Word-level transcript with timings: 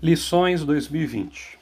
Lições 0.00 0.64
2020. 0.64 1.58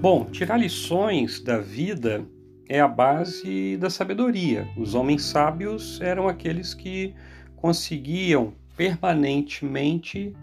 Bom, 0.00 0.24
tirar 0.24 0.56
lições 0.56 1.40
da 1.40 1.58
vida 1.58 2.26
é 2.68 2.80
a 2.80 2.88
base 2.88 3.76
da 3.76 3.88
sabedoria. 3.88 4.66
Os 4.76 4.96
homens 4.96 5.22
sábios 5.22 6.00
eram 6.00 6.26
aqueles 6.26 6.74
que 6.74 7.14
conseguiam 7.54 8.52
permanentemente 8.76 10.34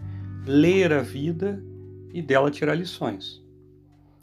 ler 0.46 0.94
a 0.94 1.02
vida 1.02 1.62
e 2.14 2.22
dela 2.22 2.50
tirar 2.50 2.74
lições. 2.74 3.44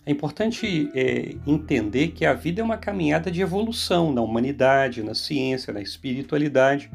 É 0.03 0.11
importante 0.11 0.89
é, 0.95 1.35
entender 1.45 2.07
que 2.13 2.25
a 2.25 2.33
vida 2.33 2.61
é 2.61 2.63
uma 2.63 2.77
caminhada 2.77 3.29
de 3.29 3.41
evolução 3.41 4.11
na 4.11 4.21
humanidade, 4.21 5.03
na 5.03 5.13
ciência, 5.13 5.71
na 5.71 5.81
espiritualidade. 5.81 6.89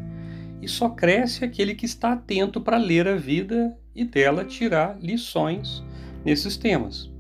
E 0.60 0.66
só 0.66 0.88
cresce 0.88 1.45
aquele 1.45 1.76
que 1.76 1.87
está 1.87 2.14
atento 2.14 2.60
para 2.60 2.76
ler 2.76 3.06
a 3.06 3.14
vida 3.14 3.78
e 3.94 4.04
dela 4.04 4.44
tirar 4.44 4.98
lições 5.00 5.82
nesses 6.24 6.56
temas. 6.56 7.10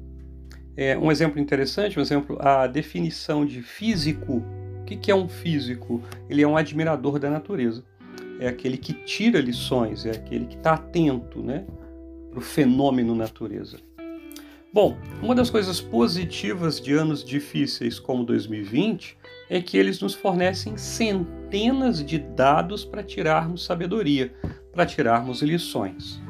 É, 0.76 0.96
um 0.96 1.10
exemplo 1.10 1.40
interessante, 1.40 1.98
um 1.98 2.02
exemplo, 2.02 2.38
a 2.40 2.66
definição 2.66 3.44
de 3.44 3.62
físico. 3.62 4.42
O 4.80 4.84
que 4.84 5.10
é 5.10 5.14
um 5.14 5.28
físico? 5.28 6.02
Ele 6.28 6.42
é 6.42 6.48
um 6.48 6.56
admirador 6.56 7.18
da 7.18 7.30
natureza. 7.30 7.84
É 8.40 8.48
aquele 8.48 8.78
que 8.78 8.92
tira 8.92 9.40
lições, 9.40 10.06
é 10.06 10.10
aquele 10.10 10.46
que 10.46 10.56
está 10.56 10.72
atento 10.72 11.42
né, 11.42 11.64
para 12.30 12.38
o 12.38 12.42
fenômeno 12.42 13.14
natureza. 13.14 13.78
Bom, 14.72 14.96
uma 15.20 15.34
das 15.34 15.50
coisas 15.50 15.80
positivas 15.80 16.80
de 16.80 16.94
anos 16.94 17.24
difíceis 17.24 17.98
como 17.98 18.24
2020 18.24 19.18
é 19.50 19.60
que 19.60 19.76
eles 19.76 20.00
nos 20.00 20.14
fornecem 20.14 20.76
centenas 20.76 22.04
de 22.04 22.18
dados 22.18 22.84
para 22.84 23.02
tirarmos 23.02 23.64
sabedoria, 23.64 24.32
para 24.72 24.86
tirarmos 24.86 25.42
lições. 25.42 26.22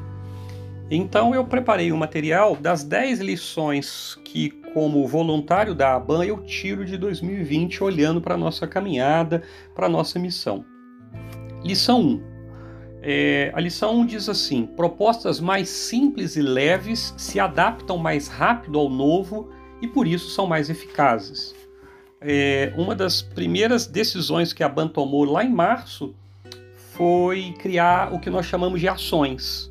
Então 0.93 1.33
eu 1.33 1.45
preparei 1.45 1.89
um 1.93 1.97
material 1.97 2.53
das 2.53 2.83
10 2.83 3.21
lições 3.21 4.19
que, 4.25 4.49
como 4.73 5.07
voluntário 5.07 5.73
da 5.73 5.95
ABAN, 5.95 6.25
eu 6.25 6.43
tiro 6.43 6.83
de 6.83 6.97
2020 6.97 7.81
olhando 7.81 8.19
para 8.19 8.35
a 8.35 8.37
nossa 8.37 8.67
caminhada, 8.67 9.41
para 9.73 9.85
a 9.85 9.89
nossa 9.89 10.19
missão. 10.19 10.65
Lição 11.63 12.01
1. 12.01 12.23
É, 13.03 13.51
a 13.55 13.61
lição 13.61 14.01
1 14.01 14.05
diz 14.05 14.27
assim: 14.27 14.65
propostas 14.65 15.39
mais 15.39 15.69
simples 15.69 16.35
e 16.35 16.41
leves 16.41 17.13
se 17.17 17.39
adaptam 17.39 17.97
mais 17.97 18.27
rápido 18.27 18.77
ao 18.77 18.89
novo 18.89 19.49
e 19.81 19.87
por 19.87 20.05
isso 20.05 20.29
são 20.31 20.45
mais 20.45 20.69
eficazes. 20.69 21.55
É, 22.19 22.73
uma 22.75 22.93
das 22.93 23.21
primeiras 23.21 23.87
decisões 23.87 24.51
que 24.51 24.61
a 24.61 24.67
BAN 24.67 24.89
tomou 24.89 25.23
lá 25.23 25.41
em 25.41 25.49
março 25.49 26.13
foi 26.75 27.55
criar 27.59 28.13
o 28.13 28.19
que 28.19 28.29
nós 28.29 28.45
chamamos 28.45 28.81
de 28.81 28.89
ações, 28.89 29.70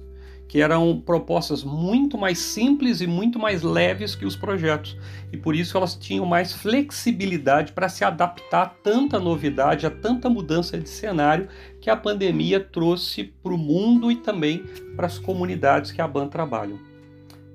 que 0.51 0.61
eram 0.61 1.01
propostas 1.01 1.63
muito 1.63 2.19
mais 2.19 2.37
simples 2.37 3.01
e 3.01 3.07
muito 3.07 3.39
mais 3.39 3.63
leves 3.63 4.17
que 4.17 4.27
os 4.27 4.35
projetos. 4.35 4.99
E 5.33 5.37
por 5.37 5.55
isso 5.55 5.77
elas 5.77 5.95
tinham 5.95 6.27
mais 6.27 6.53
flexibilidade 6.53 7.71
para 7.71 7.89
se 7.89 8.03
adaptar 8.03 8.63
a 8.63 8.67
tanta 8.67 9.21
novidade, 9.21 9.87
a 9.87 9.91
tanta 9.91 10.29
mudança 10.29 10.77
de 10.77 10.89
cenário 10.89 11.47
que 11.81 11.89
a 11.89 11.97
pandemia 11.97 12.59
trouxe 12.59 13.23
para 13.23 13.55
o 13.55 13.57
mundo 13.57 14.11
e 14.11 14.17
também 14.17 14.65
para 14.97 15.07
as 15.07 15.21
comunidades 15.21 15.93
que 15.93 16.03
a 16.03 16.09
BAN 16.09 16.27
trabalha. 16.27 16.75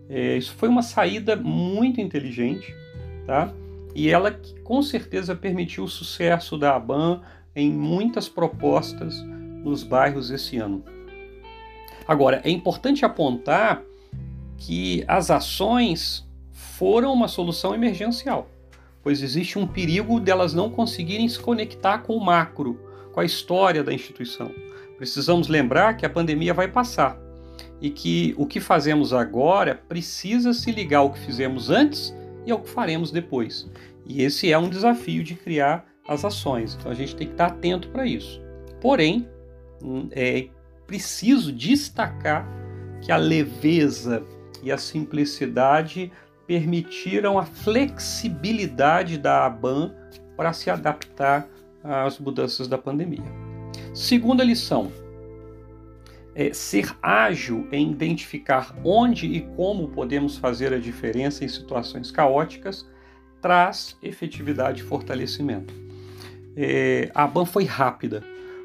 É, 0.08 0.38
isso 0.38 0.56
foi 0.56 0.70
uma 0.70 0.82
saída 0.82 1.36
muito 1.36 2.00
inteligente, 2.00 2.74
tá? 3.28 3.54
E 3.94 4.10
ela 4.10 4.32
que 4.32 4.58
com 4.62 4.82
certeza 4.82 5.36
permitiu 5.36 5.84
o 5.84 5.90
sucesso 5.90 6.58
da 6.58 6.78
ABAN 6.78 7.22
em 7.54 7.70
muitas 7.70 8.30
propostas 8.30 9.22
nos 9.66 9.84
bairros 9.84 10.32
esse 10.32 10.56
ano. 10.56 10.95
Agora, 12.08 12.42
é 12.44 12.50
importante 12.50 13.04
apontar 13.04 13.82
que 14.58 15.04
as 15.08 15.32
ações 15.32 16.28
foram 16.52 17.14
uma 17.14 17.28
solução 17.28 17.74
emergencial, 17.74 18.50
pois 19.02 19.22
existe 19.22 19.58
um 19.58 19.68
perigo 19.68 20.20
delas 20.20 20.54
não 20.54 20.70
conseguirem 20.70 21.28
se 21.28 21.40
conectar 21.40 22.00
com 22.00 22.16
o 22.16 22.24
macro, 22.24 22.80
com 23.14 23.20
a 23.20 23.26
história 23.26 23.84
da 23.84 23.94
instituição. 23.94 24.52
Precisamos 24.98 25.48
lembrar 25.48 25.96
que 25.96 26.06
a 26.06 26.10
pandemia 26.10 26.54
vai 26.54 26.68
passar 26.68 27.20
e 27.82 27.90
que 27.90 28.34
o 28.38 28.46
que 28.46 28.60
fazemos 28.60 29.14
agora 29.14 29.76
precisa 29.88 30.54
se 30.54 30.72
ligar 30.72 31.00
ao 31.00 31.12
que 31.12 31.20
fizemos 31.20 31.70
antes 31.70 32.16
e 32.46 32.52
ao 32.52 32.60
que 32.60 32.70
faremos 32.70 33.12
depois. 33.12 33.70
E 34.06 34.22
esse 34.22 34.52
é 34.52 34.58
um 34.58 34.70
desafio 34.70 35.24
de 35.24 35.36
criar 35.36 35.86
as 36.08 36.24
ações. 36.24 36.76
Então 36.80 36.92
a 36.92 36.96
gente 36.96 37.16
tem 37.16 37.28
que 37.28 37.34
estar 37.34 37.48
atento 37.48 37.90
para 37.90 38.06
isso. 38.06 38.42
Porém, 38.80 39.28
hum, 39.82 40.08
é 40.12 40.48
preciso 40.88 41.52
destacar 41.52 42.48
que 43.02 43.12
a 43.12 43.18
leveza 43.18 44.24
e 44.64 44.72
a 44.72 44.78
simplicidade 44.78 46.12
permitiram 46.48 47.38
a 47.38 47.46
flexibilidade 47.46 49.18
da 49.18 49.46
ABAN 49.46 49.94
para 50.36 50.54
se 50.54 50.70
adaptar 50.70 51.48
às 51.84 52.20
mudanças 52.20 52.68
da 52.68 52.78
pandemia. 52.78 53.26
Segunda 53.94 54.44
lição: 54.44 54.92
é 56.36 56.54
ser 56.54 56.96
ágil 57.02 57.68
em 57.72 57.92
identificar 57.92 58.76
onde 58.84 59.26
e 59.26 59.42
como 59.56 59.88
podemos 59.88 60.38
fazer 60.38 60.74
a 60.74 60.80
diferença 60.80 61.46
em 61.46 61.48
situações 61.48 62.12
caóticas 62.12 62.86
traz 63.42 63.96
efetividade 64.02 64.82
e 64.82 64.84
fortalecimento. 64.84 65.74
É, 66.58 67.12
a 67.14 67.24
ABAN 67.24 67.46
foi 67.46 67.64
rápida. 67.64 68.24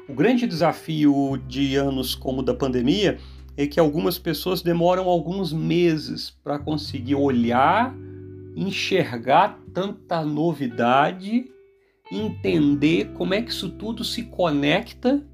O 0.09 0.13
grande 0.13 0.47
desafio 0.47 1.37
de 1.47 1.75
anos 1.75 2.15
como 2.15 2.39
o 2.39 2.43
da 2.43 2.53
pandemia 2.53 3.19
é 3.55 3.67
que 3.67 3.79
algumas 3.79 4.17
pessoas 4.17 4.61
demoram 4.61 5.07
alguns 5.07 5.53
meses 5.53 6.31
para 6.43 6.57
conseguir 6.57 7.15
olhar, 7.15 7.93
enxergar 8.55 9.59
tanta 9.73 10.23
novidade, 10.23 11.45
entender 12.11 13.11
como 13.13 13.33
é 13.33 13.41
que 13.41 13.51
isso 13.51 13.69
tudo 13.69 14.03
se 14.03 14.23
conecta 14.23 15.25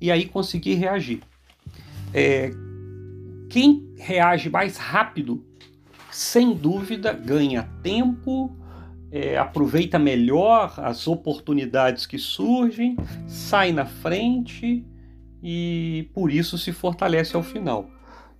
e 0.00 0.10
aí 0.10 0.26
conseguir 0.26 0.74
reagir. 0.74 1.20
É, 2.12 2.50
quem 3.48 3.92
reage 3.96 4.50
mais 4.50 4.76
rápido, 4.76 5.44
sem 6.10 6.54
dúvida, 6.54 7.12
ganha 7.12 7.68
tempo, 7.82 8.56
é, 9.12 9.36
aproveita 9.36 9.98
melhor 9.98 10.72
as 10.78 11.06
oportunidades 11.06 12.06
que 12.06 12.18
surgem, 12.18 12.96
sai 13.26 13.70
na 13.70 13.84
frente 13.84 14.86
e 15.42 16.08
por 16.14 16.32
isso 16.32 16.56
se 16.56 16.72
fortalece 16.72 17.36
ao 17.36 17.42
final. 17.42 17.90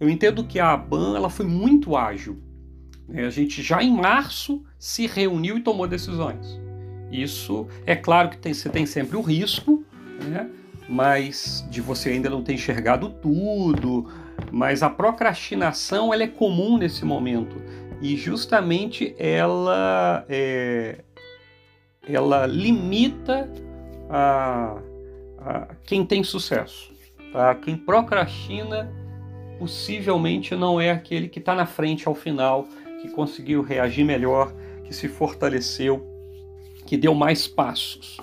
Eu 0.01 0.09
entendo 0.09 0.43
que 0.45 0.59
a 0.59 0.73
ABAN 0.73 1.15
ela 1.15 1.29
foi 1.29 1.47
muito 1.47 1.95
ágil. 1.95 2.43
Né? 3.07 3.27
A 3.27 3.31
gente 3.31 3.63
já 3.63 3.83
em 3.83 3.95
março 3.95 4.65
se 4.79 5.07
reuniu 5.07 5.59
e 5.59 5.61
tomou 5.61 5.87
decisões. 5.87 6.59
Isso 7.11 7.69
é 7.85 7.95
claro 7.95 8.31
que 8.31 8.39
tem, 8.39 8.55
você 8.55 8.71
tem 8.71 8.87
sempre 8.87 9.19
o 9.19 9.21
risco, 9.21 9.85
né? 10.25 10.49
mas 10.89 11.67
de 11.71 11.83
você 11.83 12.09
ainda 12.09 12.31
não 12.31 12.43
ter 12.43 12.55
enxergado 12.55 13.11
tudo. 13.11 14.09
Mas 14.51 14.83
a 14.83 14.89
procrastinação 14.89 16.15
ela 16.15 16.23
é 16.23 16.29
comum 16.29 16.79
nesse 16.79 17.05
momento 17.05 17.61
e 18.03 18.17
justamente 18.17 19.15
ela 19.17 20.27
é, 20.29 20.99
ela 22.07 22.45
limita 22.47 23.49
a, 24.11 24.77
a 25.39 25.69
quem 25.85 26.05
tem 26.05 26.25
sucesso. 26.25 26.93
Tá? 27.33 27.55
Quem 27.55 27.77
procrastina 27.77 28.93
possivelmente 29.59 30.57
não 30.57 30.81
é 30.81 30.91
aquele 30.91 31.29
que 31.29 31.39
está 31.39 31.55
na 31.55 31.65
frente 31.65 32.09
ao 32.09 32.15
final, 32.15 32.67
que 33.01 33.09
conseguiu 33.09 33.63
reagir 33.63 34.05
melhor, 34.05 34.53
que 34.85 34.93
se 34.93 35.09
fortaleceu, 35.09 36.05
que 36.85 36.97
deu 36.97 37.15
mais 37.15 37.47
passos. 37.47 38.19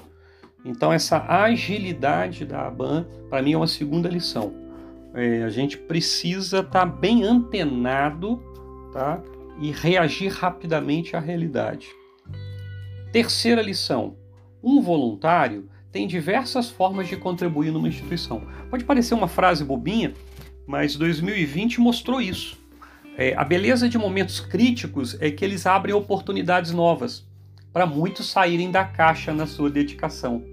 Então 0.65 0.91
essa 0.91 1.25
agilidade 1.25 2.43
da 2.43 2.67
ABAN, 2.67 3.07
para 3.29 3.41
mim, 3.41 3.53
é 3.53 3.57
uma 3.57 3.65
segunda 3.65 4.09
lição. 4.09 4.53
É, 5.13 5.43
a 5.43 5.49
gente 5.49 5.77
precisa 5.77 6.59
estar 6.59 6.81
tá 6.81 6.85
bem 6.85 7.23
antenado 7.23 8.43
tá? 8.91 9.21
E 9.59 9.71
reagir 9.71 10.31
rapidamente 10.31 11.15
à 11.15 11.19
realidade. 11.19 11.87
Terceira 13.11 13.61
lição: 13.61 14.15
um 14.63 14.81
voluntário 14.81 15.69
tem 15.91 16.07
diversas 16.07 16.69
formas 16.69 17.07
de 17.07 17.17
contribuir 17.17 17.71
numa 17.71 17.87
instituição. 17.87 18.43
Pode 18.69 18.83
parecer 18.83 19.13
uma 19.13 19.27
frase 19.27 19.63
bobinha, 19.63 20.13
mas 20.67 20.95
2020 20.95 21.79
mostrou 21.81 22.21
isso. 22.21 22.57
É, 23.17 23.33
a 23.35 23.43
beleza 23.43 23.89
de 23.89 23.97
momentos 23.97 24.39
críticos 24.39 25.17
é 25.19 25.29
que 25.29 25.43
eles 25.43 25.65
abrem 25.65 25.93
oportunidades 25.93 26.71
novas 26.71 27.27
para 27.73 27.85
muitos 27.85 28.29
saírem 28.29 28.71
da 28.71 28.85
caixa 28.85 29.33
na 29.33 29.45
sua 29.45 29.69
dedicação. 29.69 30.43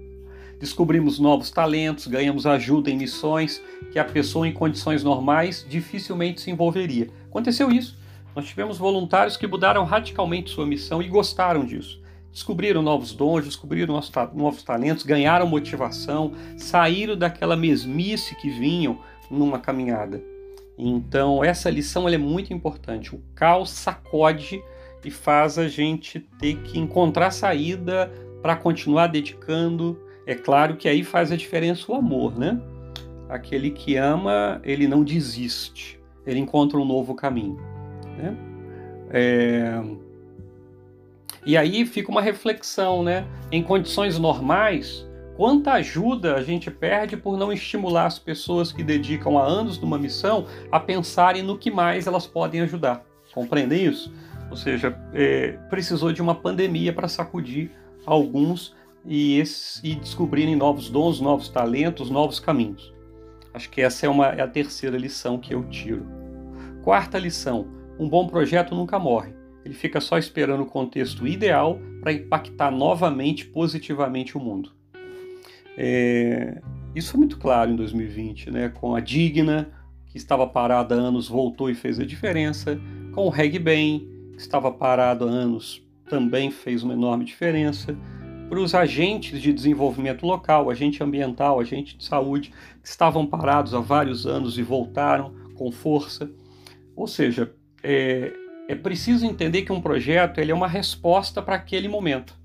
Descobrimos 0.59 1.19
novos 1.19 1.51
talentos, 1.51 2.07
ganhamos 2.07 2.47
ajuda 2.47 2.89
em 2.89 2.97
missões 2.97 3.61
que 3.91 3.99
a 3.99 4.03
pessoa 4.03 4.47
em 4.47 4.51
condições 4.51 5.03
normais 5.03 5.65
dificilmente 5.69 6.41
se 6.41 6.49
envolveria. 6.49 7.09
Aconteceu 7.29 7.71
isso. 7.71 7.96
Nós 8.37 8.45
tivemos 8.45 8.77
voluntários 8.77 9.35
que 9.35 9.47
mudaram 9.47 9.83
radicalmente 9.83 10.51
sua 10.51 10.63
missão 10.63 11.01
e 11.01 11.07
gostaram 11.07 11.65
disso. 11.65 11.99
Descobriram 12.31 12.83
novos 12.83 13.11
dons, 13.11 13.43
descobriram 13.43 13.99
novos 14.35 14.61
talentos, 14.61 15.03
ganharam 15.03 15.47
motivação, 15.47 16.33
saíram 16.55 17.17
daquela 17.17 17.55
mesmice 17.55 18.35
que 18.35 18.47
vinham 18.47 18.99
numa 19.31 19.57
caminhada. 19.57 20.21
Então, 20.77 21.43
essa 21.43 21.67
lição 21.67 22.07
é 22.07 22.15
muito 22.15 22.53
importante. 22.53 23.15
O 23.15 23.23
caos 23.33 23.71
sacode 23.71 24.61
e 25.03 25.09
faz 25.09 25.57
a 25.57 25.67
gente 25.67 26.19
ter 26.37 26.61
que 26.61 26.77
encontrar 26.77 27.31
saída 27.31 28.13
para 28.43 28.55
continuar 28.55 29.07
dedicando. 29.07 29.99
É 30.27 30.35
claro 30.35 30.77
que 30.77 30.87
aí 30.87 31.03
faz 31.03 31.31
a 31.31 31.35
diferença 31.35 31.91
o 31.91 31.95
amor, 31.95 32.37
né? 32.37 32.61
Aquele 33.29 33.71
que 33.71 33.95
ama, 33.95 34.61
ele 34.63 34.87
não 34.87 35.03
desiste, 35.03 35.99
ele 36.23 36.39
encontra 36.39 36.77
um 36.77 36.85
novo 36.85 37.15
caminho. 37.15 37.75
Né? 38.17 38.35
É... 39.11 39.81
E 41.45 41.55
aí 41.55 41.85
fica 41.85 42.11
uma 42.11 42.21
reflexão, 42.21 43.03
né? 43.03 43.25
Em 43.51 43.63
condições 43.63 44.19
normais, 44.19 45.07
quanta 45.37 45.73
ajuda 45.73 46.35
a 46.35 46.43
gente 46.43 46.69
perde 46.69 47.15
por 47.15 47.37
não 47.37 47.53
estimular 47.53 48.05
as 48.05 48.19
pessoas 48.19 48.71
que 48.71 48.83
dedicam 48.83 49.37
há 49.37 49.45
anos 49.45 49.79
numa 49.79 49.97
missão 49.97 50.45
a 50.71 50.79
pensarem 50.79 51.43
no 51.43 51.57
que 51.57 51.71
mais 51.71 52.05
elas 52.07 52.27
podem 52.27 52.61
ajudar. 52.61 53.05
Compreendem 53.33 53.85
isso? 53.85 54.11
Ou 54.49 54.57
seja, 54.57 54.97
é, 55.13 55.57
precisou 55.69 56.11
de 56.11 56.21
uma 56.21 56.35
pandemia 56.35 56.91
para 56.91 57.07
sacudir 57.07 57.71
alguns 58.05 58.75
e, 59.05 59.39
esse, 59.39 59.85
e, 59.85 59.95
descobrirem 59.95 60.55
novos 60.55 60.89
dons, 60.89 61.19
novos 61.19 61.47
talentos, 61.49 62.09
novos 62.09 62.39
caminhos. 62.39 62.93
Acho 63.53 63.69
que 63.69 63.81
essa 63.81 64.05
é, 64.05 64.09
uma, 64.09 64.27
é 64.27 64.41
a 64.41 64.47
terceira 64.47 64.97
lição 64.97 65.37
que 65.37 65.53
eu 65.53 65.63
tiro. 65.69 66.05
Quarta 66.83 67.17
lição: 67.17 67.67
um 67.99 68.07
bom 68.07 68.27
projeto 68.27 68.75
nunca 68.75 68.97
morre. 68.99 69.33
Ele 69.63 69.73
fica 69.73 69.99
só 69.99 70.17
esperando 70.17 70.63
o 70.63 70.65
contexto 70.65 71.27
ideal 71.27 71.79
para 72.01 72.13
impactar 72.13 72.71
novamente 72.71 73.45
positivamente 73.45 74.37
o 74.37 74.39
mundo. 74.39 74.71
É, 75.77 76.61
isso 76.95 77.11
foi 77.11 77.19
muito 77.19 77.37
claro 77.37 77.71
em 77.71 77.75
2020, 77.75 78.49
né? 78.49 78.69
com 78.69 78.95
a 78.95 78.99
Digna, 78.99 79.69
que 80.07 80.17
estava 80.17 80.47
parada 80.47 80.95
há 80.95 80.97
anos, 80.97 81.27
voltou 81.27 81.69
e 81.69 81.75
fez 81.75 81.99
a 81.99 82.05
diferença, 82.05 82.79
com 83.13 83.25
o 83.25 83.29
Reg 83.29 83.59
Bem, 83.59 84.07
que 84.31 84.41
estava 84.41 84.71
parado 84.71 85.27
há 85.27 85.29
anos, 85.29 85.85
também 86.09 86.49
fez 86.49 86.81
uma 86.81 86.93
enorme 86.93 87.25
diferença, 87.25 87.95
para 88.49 88.59
os 88.59 88.73
agentes 88.73 89.41
de 89.41 89.51
desenvolvimento 89.51 90.25
local, 90.25 90.69
agente 90.69 91.03
ambiental, 91.03 91.59
agente 91.59 91.97
de 91.97 92.05
saúde, 92.05 92.53
que 92.81 92.87
estavam 92.87 93.25
parados 93.25 93.73
há 93.73 93.79
vários 93.79 94.25
anos 94.25 94.57
e 94.57 94.63
voltaram 94.63 95.33
com 95.53 95.71
força. 95.71 96.31
Ou 96.95 97.07
seja, 97.07 97.53
é, 97.83 98.33
é 98.67 98.75
preciso 98.75 99.25
entender 99.25 99.61
que 99.61 99.71
um 99.71 99.81
projeto 99.81 100.39
ele 100.39 100.51
é 100.51 100.55
uma 100.55 100.67
resposta 100.67 101.41
para 101.41 101.55
aquele 101.55 101.87
momento. 101.87 102.37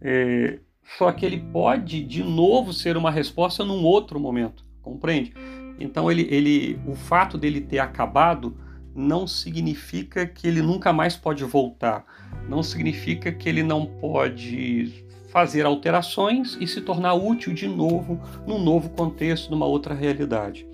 É, 0.00 0.58
só 0.96 1.12
que 1.12 1.26
ele 1.26 1.38
pode 1.38 2.02
de 2.02 2.22
novo 2.22 2.72
ser 2.72 2.96
uma 2.96 3.10
resposta 3.10 3.64
num 3.64 3.84
outro 3.84 4.18
momento, 4.18 4.64
compreende? 4.80 5.34
Então 5.78 6.10
ele, 6.10 6.26
ele, 6.30 6.80
o 6.86 6.94
fato 6.94 7.36
dele 7.36 7.60
ter 7.60 7.78
acabado 7.78 8.56
não 8.94 9.26
significa 9.26 10.26
que 10.26 10.48
ele 10.48 10.62
nunca 10.62 10.92
mais 10.92 11.16
pode 11.16 11.44
voltar, 11.44 12.04
não 12.48 12.62
significa 12.62 13.30
que 13.30 13.48
ele 13.48 13.62
não 13.62 13.86
pode 13.86 15.04
fazer 15.28 15.66
alterações 15.66 16.56
e 16.58 16.66
se 16.66 16.80
tornar 16.80 17.14
útil 17.14 17.52
de 17.52 17.68
novo 17.68 18.20
num 18.46 18.58
novo 18.58 18.88
contexto, 18.90 19.50
numa 19.50 19.66
outra 19.66 19.94
realidade 19.94 20.67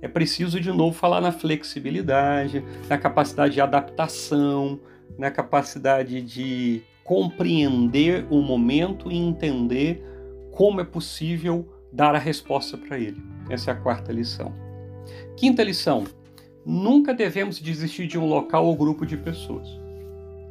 é 0.00 0.08
preciso 0.08 0.60
de 0.60 0.70
novo 0.70 0.96
falar 0.96 1.20
na 1.20 1.32
flexibilidade, 1.32 2.64
na 2.88 2.96
capacidade 2.96 3.54
de 3.54 3.60
adaptação, 3.60 4.80
na 5.18 5.30
capacidade 5.30 6.22
de 6.22 6.82
compreender 7.02 8.26
o 8.30 8.40
momento 8.40 9.10
e 9.10 9.16
entender 9.16 10.02
como 10.52 10.80
é 10.80 10.84
possível 10.84 11.66
dar 11.92 12.14
a 12.14 12.18
resposta 12.18 12.76
para 12.76 12.98
ele. 12.98 13.22
Essa 13.48 13.70
é 13.70 13.74
a 13.74 13.76
quarta 13.76 14.12
lição. 14.12 14.52
Quinta 15.36 15.62
lição: 15.62 16.04
nunca 16.64 17.14
devemos 17.14 17.58
desistir 17.58 18.06
de 18.06 18.18
um 18.18 18.26
local 18.26 18.66
ou 18.66 18.76
grupo 18.76 19.06
de 19.06 19.16
pessoas. 19.16 19.68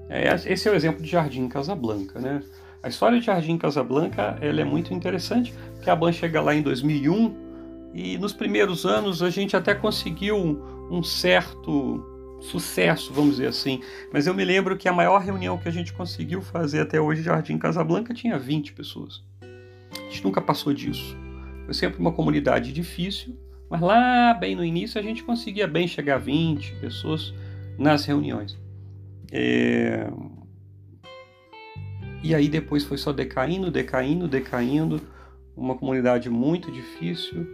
É, 0.10 0.34
esse 0.52 0.68
é 0.68 0.72
o 0.72 0.76
exemplo 0.76 1.02
de 1.02 1.10
Jardim 1.10 1.48
Casablanca, 1.48 2.20
né? 2.20 2.42
A 2.82 2.88
história 2.88 3.20
de 3.20 3.26
Jardim 3.26 3.58
Casablanca 3.58 4.38
ela 4.42 4.62
é 4.62 4.64
muito 4.64 4.94
interessante, 4.94 5.54
porque 5.76 5.90
a 5.90 5.96
Ban 5.96 6.12
chega 6.12 6.42
lá 6.42 6.56
em 6.56 6.62
2001 6.62 7.47
e 7.98 8.16
nos 8.16 8.32
primeiros 8.32 8.86
anos 8.86 9.24
a 9.24 9.30
gente 9.32 9.58
até 9.58 9.74
conseguiu 9.74 10.38
um, 10.92 11.02
certo 11.02 12.06
sucesso, 12.40 13.12
vamos 13.12 13.38
dizer 13.38 13.48
assim. 13.48 13.82
Mas 14.14 14.28
eu 14.28 14.36
me 14.36 14.46
lembro 14.46 14.78
que 14.78 14.88
a 14.88 14.94
maior 14.94 15.20
reunião 15.20 15.58
que 15.58 15.68
a 15.68 15.72
gente 15.72 15.92
conseguiu 15.92 16.40
fazer 16.40 16.82
até 16.82 17.02
hoje, 17.02 17.24
Jardim 17.24 17.58
Casablanca, 17.58 18.14
tinha 18.14 18.38
20 18.38 18.74
pessoas. 18.74 19.24
A 19.42 20.12
gente 20.12 20.24
nunca 20.24 20.40
passou 20.40 20.76
disso. 20.76 21.18
Foi 21.66 21.74
sempre 21.74 22.00
uma 22.00 22.12
comunidade 22.12 22.72
difícil, 22.72 23.36
mas 23.68 23.82
lá 23.82 24.32
bem 24.36 24.56
no 24.56 24.64
início 24.64 25.00
a 25.00 25.04
gente 25.04 25.24
conseguia 25.24 25.68
bem 25.68 25.88
chegar 25.88 26.18
a 26.18 26.20
20 26.20 26.76
pessoas 26.76 27.34
nas 27.80 28.06
reuniões. 28.06 28.60
É... 29.32 30.08
E 32.22 32.36
aí 32.36 32.48
depois 32.48 32.84
foi 32.84 33.00
só 33.00 33.12
decaindo, 33.12 33.72
decaindo, 33.72 34.28
decaindo. 34.28 35.02
Uma 35.56 35.74
comunidade 35.74 36.30
muito 36.30 36.72
difícil 36.72 37.48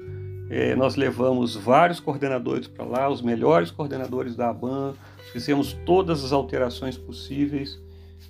é, 0.49 0.75
nós 0.75 0.95
levamos 0.95 1.55
vários 1.55 1.99
coordenadores 1.99 2.67
para 2.67 2.85
lá, 2.85 3.09
os 3.09 3.21
melhores 3.21 3.71
coordenadores 3.71 4.35
da 4.35 4.49
ABAN, 4.49 4.93
fizemos 5.31 5.73
todas 5.85 6.23
as 6.23 6.31
alterações 6.31 6.97
possíveis 6.97 7.79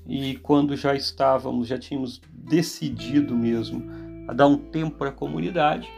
e 0.08 0.36
quando 0.38 0.76
já 0.76 0.96
estávamos, 0.96 1.68
já 1.68 1.78
tínhamos 1.78 2.22
decidido 2.32 3.36
mesmo 3.36 3.84
a 4.28 4.34
dar 4.34 4.48
um 4.48 4.58
tempo 4.58 4.98
para 4.98 5.10
a 5.10 5.14
comunidade, 5.14 5.90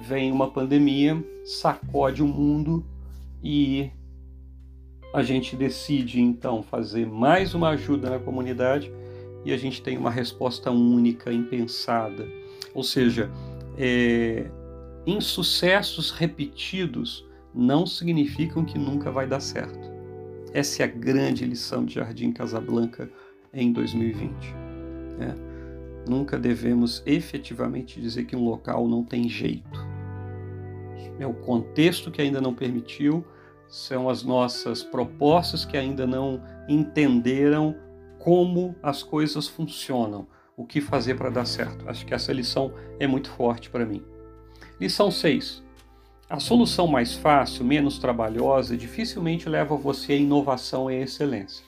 vem 0.00 0.32
uma 0.32 0.50
pandemia, 0.50 1.22
sacode 1.44 2.22
o 2.22 2.26
mundo 2.26 2.84
e 3.42 3.90
a 5.12 5.22
gente 5.22 5.54
decide 5.54 6.20
então 6.20 6.62
fazer 6.62 7.06
mais 7.06 7.54
uma 7.54 7.70
ajuda 7.70 8.10
na 8.10 8.18
comunidade 8.18 8.90
e 9.44 9.52
a 9.52 9.56
gente 9.56 9.82
tem 9.82 9.96
uma 9.96 10.10
resposta 10.10 10.70
única, 10.70 11.32
impensada. 11.32 12.26
Ou 12.74 12.82
seja, 12.82 13.30
é, 13.78 14.50
insucessos 15.06 16.10
repetidos 16.10 17.26
não 17.54 17.86
significam 17.86 18.64
que 18.64 18.78
nunca 18.78 19.10
vai 19.10 19.26
dar 19.26 19.40
certo. 19.40 19.92
Essa 20.52 20.82
é 20.82 20.86
a 20.86 20.88
grande 20.88 21.44
lição 21.44 21.84
de 21.84 21.94
Jardim 21.94 22.32
Casablanca 22.32 23.10
em 23.52 23.72
2020. 23.72 24.32
É. 25.20 25.54
Nunca 26.08 26.38
devemos 26.38 27.02
efetivamente 27.06 28.00
dizer 28.00 28.24
que 28.24 28.36
um 28.36 28.44
local 28.44 28.86
não 28.86 29.02
tem 29.02 29.28
jeito. 29.28 29.94
É 31.18 31.26
o 31.26 31.34
contexto 31.34 32.10
que 32.10 32.20
ainda 32.20 32.40
não 32.40 32.54
permitiu, 32.54 33.24
são 33.68 34.08
as 34.08 34.22
nossas 34.22 34.82
propostas 34.82 35.64
que 35.64 35.76
ainda 35.76 36.06
não 36.06 36.42
entenderam 36.68 37.74
como 38.18 38.74
as 38.82 39.02
coisas 39.02 39.48
funcionam, 39.48 40.26
o 40.56 40.64
que 40.64 40.80
fazer 40.80 41.14
para 41.14 41.30
dar 41.30 41.46
certo. 41.46 41.88
Acho 41.88 42.04
que 42.06 42.14
essa 42.14 42.32
lição 42.32 42.72
é 42.98 43.06
muito 43.06 43.30
forte 43.30 43.70
para 43.70 43.84
mim. 43.84 44.02
Lição 44.80 45.08
6. 45.08 45.62
A 46.28 46.40
solução 46.40 46.88
mais 46.88 47.14
fácil, 47.14 47.64
menos 47.64 47.96
trabalhosa, 47.96 48.76
dificilmente 48.76 49.48
leva 49.48 49.76
você 49.76 50.14
à 50.14 50.16
inovação 50.16 50.90
e 50.90 50.96
à 50.96 51.02
excelência. 51.02 51.64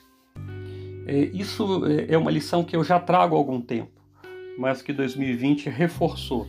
É, 1.07 1.17
isso 1.33 1.87
é, 1.87 2.15
é 2.15 2.19
uma 2.19 2.33
lição 2.33 2.65
que 2.65 2.75
eu 2.75 2.83
já 2.83 2.99
trago 2.99 3.37
há 3.37 3.39
algum 3.39 3.61
tempo, 3.61 3.93
mas 4.59 4.83
que 4.83 4.93
2020 4.93 5.71
reforçou. 5.71 6.49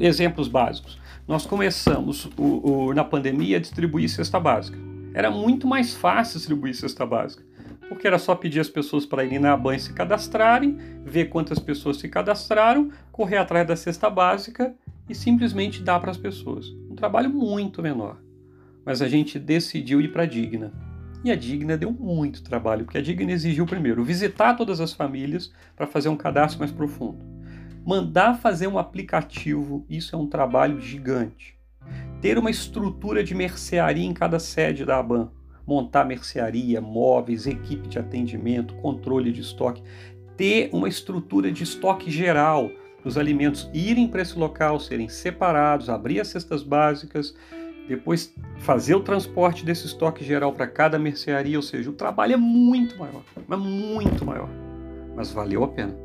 Exemplos 0.00 0.48
básicos. 0.48 0.98
Nós 1.28 1.44
começamos 1.44 2.30
o, 2.38 2.86
o, 2.86 2.94
na 2.94 3.04
pandemia 3.04 3.58
a 3.58 3.60
distribuir 3.60 4.08
cesta 4.08 4.40
básica. 4.40 4.78
Era 5.12 5.30
muito 5.30 5.66
mais 5.66 5.94
fácil 5.94 6.38
distribuir 6.38 6.74
cesta 6.74 7.04
básica, 7.04 7.44
porque 7.90 8.06
era 8.06 8.18
só 8.18 8.34
pedir 8.34 8.60
as 8.60 8.70
pessoas 8.70 9.04
para 9.04 9.22
irem 9.22 9.38
na 9.38 9.54
banha 9.54 9.78
se 9.78 9.92
cadastrarem, 9.92 10.78
ver 11.04 11.26
quantas 11.26 11.58
pessoas 11.58 11.98
se 11.98 12.08
cadastraram, 12.08 12.90
correr 13.10 13.36
atrás 13.36 13.68
da 13.68 13.76
cesta 13.76 14.08
básica 14.08 14.74
e 15.08 15.14
simplesmente 15.14 15.82
dar 15.82 16.00
para 16.00 16.10
as 16.10 16.16
pessoas. 16.16 16.68
Um 16.90 16.94
trabalho 16.94 17.30
muito 17.30 17.82
menor. 17.82 18.20
Mas 18.84 19.00
a 19.00 19.08
gente 19.08 19.38
decidiu 19.38 20.00
ir 20.00 20.12
para 20.12 20.24
a 20.24 20.26
Digna. 20.26 20.72
E 21.24 21.30
a 21.30 21.36
Digna 21.36 21.76
deu 21.76 21.92
muito 21.92 22.42
trabalho, 22.42 22.84
porque 22.84 22.98
a 22.98 23.02
Digna 23.02 23.30
exigiu 23.30 23.64
primeiro 23.64 24.02
visitar 24.02 24.54
todas 24.54 24.80
as 24.80 24.92
famílias 24.92 25.52
para 25.76 25.86
fazer 25.86 26.08
um 26.08 26.16
cadastro 26.16 26.58
mais 26.58 26.72
profundo. 26.72 27.24
Mandar 27.84 28.34
fazer 28.34 28.66
um 28.66 28.78
aplicativo, 28.78 29.84
isso 29.88 30.14
é 30.14 30.18
um 30.18 30.26
trabalho 30.26 30.80
gigante. 30.80 31.56
Ter 32.20 32.38
uma 32.38 32.50
estrutura 32.50 33.24
de 33.24 33.34
mercearia 33.34 34.06
em 34.06 34.12
cada 34.12 34.38
sede 34.38 34.84
da 34.84 34.98
ABAN. 34.98 35.30
Montar 35.66 36.04
mercearia, 36.04 36.80
móveis, 36.80 37.46
equipe 37.46 37.88
de 37.88 37.98
atendimento, 37.98 38.74
controle 38.76 39.32
de 39.32 39.40
estoque. 39.40 39.82
Ter 40.36 40.70
uma 40.72 40.88
estrutura 40.88 41.52
de 41.52 41.62
estoque 41.62 42.10
geral, 42.10 42.70
os 43.04 43.18
alimentos 43.18 43.68
irem 43.72 44.08
para 44.08 44.22
esse 44.22 44.38
local, 44.38 44.78
serem 44.78 45.08
separados, 45.08 45.88
abrir 45.88 46.20
as 46.20 46.28
cestas 46.28 46.62
básicas, 46.62 47.34
depois 47.88 48.34
fazer 48.58 48.94
o 48.94 49.00
transporte 49.00 49.64
desse 49.64 49.86
estoque 49.86 50.24
geral 50.24 50.52
para 50.52 50.66
cada 50.66 50.98
mercearia, 50.98 51.56
ou 51.58 51.62
seja, 51.62 51.90
o 51.90 51.94
trabalho 51.94 52.34
é 52.34 52.36
muito 52.36 52.98
maior, 52.98 53.22
mas 53.46 53.58
muito 53.58 54.24
maior, 54.24 54.48
mas 55.16 55.30
valeu 55.30 55.64
a 55.64 55.68
pena. 55.68 56.01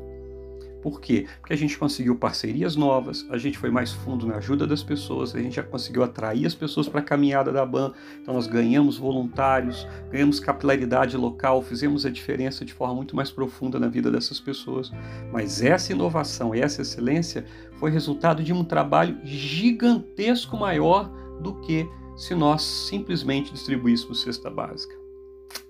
Por 0.82 1.00
quê? 1.00 1.26
Porque 1.40 1.52
a 1.52 1.56
gente 1.56 1.76
conseguiu 1.76 2.14
parcerias 2.16 2.76
novas, 2.76 3.26
a 3.30 3.38
gente 3.38 3.58
foi 3.58 3.70
mais 3.70 3.92
fundo 3.92 4.26
na 4.26 4.36
ajuda 4.36 4.66
das 4.66 4.82
pessoas, 4.82 5.34
a 5.34 5.38
gente 5.38 5.56
já 5.56 5.62
conseguiu 5.62 6.02
atrair 6.02 6.46
as 6.46 6.54
pessoas 6.54 6.88
para 6.88 7.00
a 7.00 7.02
caminhada 7.02 7.52
da 7.52 7.66
BAN, 7.66 7.92
então 8.20 8.34
nós 8.34 8.46
ganhamos 8.46 8.96
voluntários, 8.96 9.86
ganhamos 10.10 10.38
capilaridade 10.38 11.16
local, 11.16 11.62
fizemos 11.62 12.06
a 12.06 12.10
diferença 12.10 12.64
de 12.64 12.72
forma 12.72 12.94
muito 12.94 13.16
mais 13.16 13.30
profunda 13.30 13.78
na 13.78 13.88
vida 13.88 14.10
dessas 14.10 14.38
pessoas. 14.38 14.92
Mas 15.32 15.62
essa 15.62 15.92
inovação 15.92 16.54
essa 16.54 16.82
excelência 16.82 17.44
foi 17.78 17.90
resultado 17.90 18.42
de 18.42 18.52
um 18.52 18.64
trabalho 18.64 19.18
gigantesco 19.24 20.56
maior 20.56 21.10
do 21.40 21.54
que 21.60 21.88
se 22.16 22.34
nós 22.34 22.62
simplesmente 22.62 23.52
distribuíssemos 23.52 24.22
cesta 24.22 24.50
básica. 24.50 24.94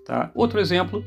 Tá? 0.04 0.30
Outro 0.34 0.58
exemplo 0.58 1.04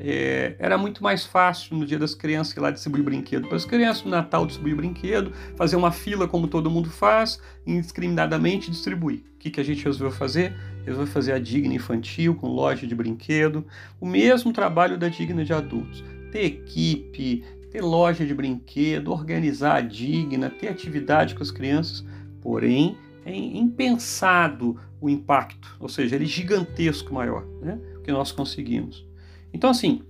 é, 0.00 0.54
era 0.58 0.78
muito 0.78 1.02
mais 1.02 1.24
fácil 1.24 1.76
no 1.76 1.84
dia 1.84 1.98
das 1.98 2.14
crianças 2.14 2.56
ir 2.56 2.60
lá 2.60 2.70
distribuir 2.70 3.02
brinquedo 3.02 3.48
para 3.48 3.56
as 3.56 3.64
crianças, 3.64 4.04
no 4.04 4.10
Natal 4.10 4.46
distribuir 4.46 4.76
brinquedo, 4.76 5.32
fazer 5.56 5.74
uma 5.74 5.90
fila 5.90 6.28
como 6.28 6.46
todo 6.46 6.70
mundo 6.70 6.88
faz, 6.88 7.40
indiscriminadamente 7.66 8.70
distribuir. 8.70 9.20
O 9.34 9.38
que, 9.38 9.50
que 9.50 9.60
a 9.60 9.64
gente 9.64 9.84
resolveu 9.84 10.16
fazer? 10.16 10.54
Resolveu 10.84 11.12
fazer 11.12 11.32
a 11.32 11.38
Digna 11.38 11.74
Infantil 11.74 12.34
com 12.34 12.46
loja 12.46 12.86
de 12.86 12.94
brinquedo, 12.94 13.66
o 14.00 14.06
mesmo 14.06 14.52
trabalho 14.52 14.96
da 14.96 15.08
Digna 15.08 15.44
de 15.44 15.52
adultos. 15.52 16.04
Ter 16.30 16.44
equipe, 16.44 17.42
ter 17.70 17.82
loja 17.82 18.24
de 18.24 18.34
brinquedo, 18.34 19.10
organizar 19.10 19.76
a 19.76 19.80
Digna, 19.80 20.48
ter 20.48 20.68
atividade 20.68 21.34
com 21.34 21.42
as 21.42 21.50
crianças, 21.50 22.04
porém 22.40 22.96
é 23.24 23.34
impensado 23.34 24.78
o 25.00 25.08
impacto, 25.08 25.76
ou 25.78 25.88
seja, 25.88 26.16
ele 26.16 26.24
é 26.24 26.28
gigantesco 26.28 27.12
maior, 27.12 27.44
né, 27.60 27.78
que 28.02 28.10
nós 28.10 28.32
conseguimos. 28.32 29.07
Então, 29.52 29.70
assim, 29.70 30.02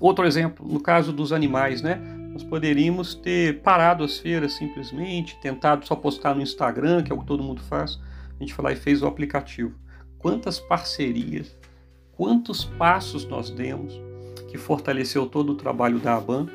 outro 0.00 0.26
exemplo, 0.26 0.66
no 0.66 0.80
caso 0.80 1.12
dos 1.12 1.32
animais, 1.32 1.82
né? 1.82 2.00
Nós 2.32 2.42
poderíamos 2.42 3.14
ter 3.14 3.60
parado 3.60 4.02
as 4.02 4.18
feiras 4.18 4.54
simplesmente, 4.54 5.38
tentado 5.40 5.86
só 5.86 5.94
postar 5.94 6.34
no 6.34 6.42
Instagram, 6.42 7.02
que 7.02 7.12
é 7.12 7.14
o 7.14 7.18
que 7.18 7.26
todo 7.26 7.44
mundo 7.44 7.62
faz. 7.62 8.00
A 8.38 8.42
gente 8.42 8.52
foi 8.52 8.64
lá 8.64 8.72
e 8.72 8.76
fez 8.76 9.02
o 9.02 9.06
aplicativo. 9.06 9.72
Quantas 10.18 10.58
parcerias, 10.58 11.56
quantos 12.16 12.64
passos 12.64 13.24
nós 13.24 13.50
demos 13.50 13.94
que 14.50 14.58
fortaleceu 14.58 15.26
todo 15.26 15.52
o 15.52 15.54
trabalho 15.54 16.00
da 16.00 16.16
ABAN 16.16 16.48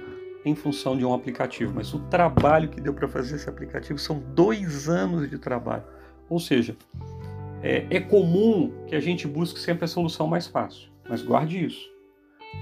em 0.43 0.53
função 0.53 0.97
de 0.97 1.05
um 1.05 1.13
aplicativo. 1.13 1.71
Mas 1.73 1.93
o 1.93 1.99
trabalho 1.99 2.67
que 2.67 2.81
deu 2.81 2.93
para 2.93 3.07
fazer 3.07 3.35
esse 3.35 3.47
aplicativo 3.47 3.99
são 3.99 4.19
dois 4.19 4.89
anos 4.89 5.29
de 5.29 5.37
trabalho. 5.37 5.83
Ou 6.29 6.39
seja, 6.39 6.75
é, 7.63 7.85
é 7.89 7.99
comum 8.01 8.71
que 8.87 8.95
a 8.95 8.99
gente 8.99 9.27
busque 9.27 9.59
sempre 9.59 9.85
a 9.85 9.87
solução 9.87 10.27
mais 10.27 10.45
fácil. 10.45 10.89
Mas 11.07 11.21
guarde 11.21 11.63
isso 11.63 11.98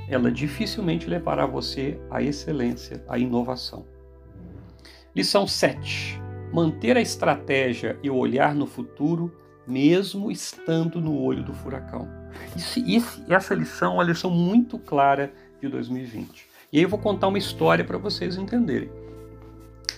ela 0.07 0.31
dificilmente 0.31 1.09
levará 1.09 1.45
você 1.45 1.99
à 2.09 2.21
excelência, 2.21 3.03
à 3.07 3.17
inovação. 3.17 3.85
Lição 5.15 5.47
7. 5.47 6.21
Manter 6.53 6.95
a 6.95 7.01
estratégia 7.01 7.97
e 8.01 8.09
o 8.09 8.15
olhar 8.15 8.55
no 8.55 8.65
futuro, 8.65 9.35
mesmo 9.67 10.31
estando 10.31 11.01
no 11.01 11.19
olho 11.19 11.43
do 11.43 11.53
furacão. 11.53 12.07
Essa 13.29 13.55
lição 13.55 13.93
é 13.93 13.95
uma 13.95 14.03
lição 14.03 14.29
muito 14.29 14.77
clara 14.77 15.33
de 15.61 15.67
2020. 15.67 16.47
E 16.71 16.77
aí 16.77 16.83
eu 16.83 16.89
vou 16.89 16.99
contar 16.99 17.27
uma 17.27 17.37
história 17.37 17.83
para 17.83 17.97
vocês 17.97 18.37
entenderem. 18.37 18.89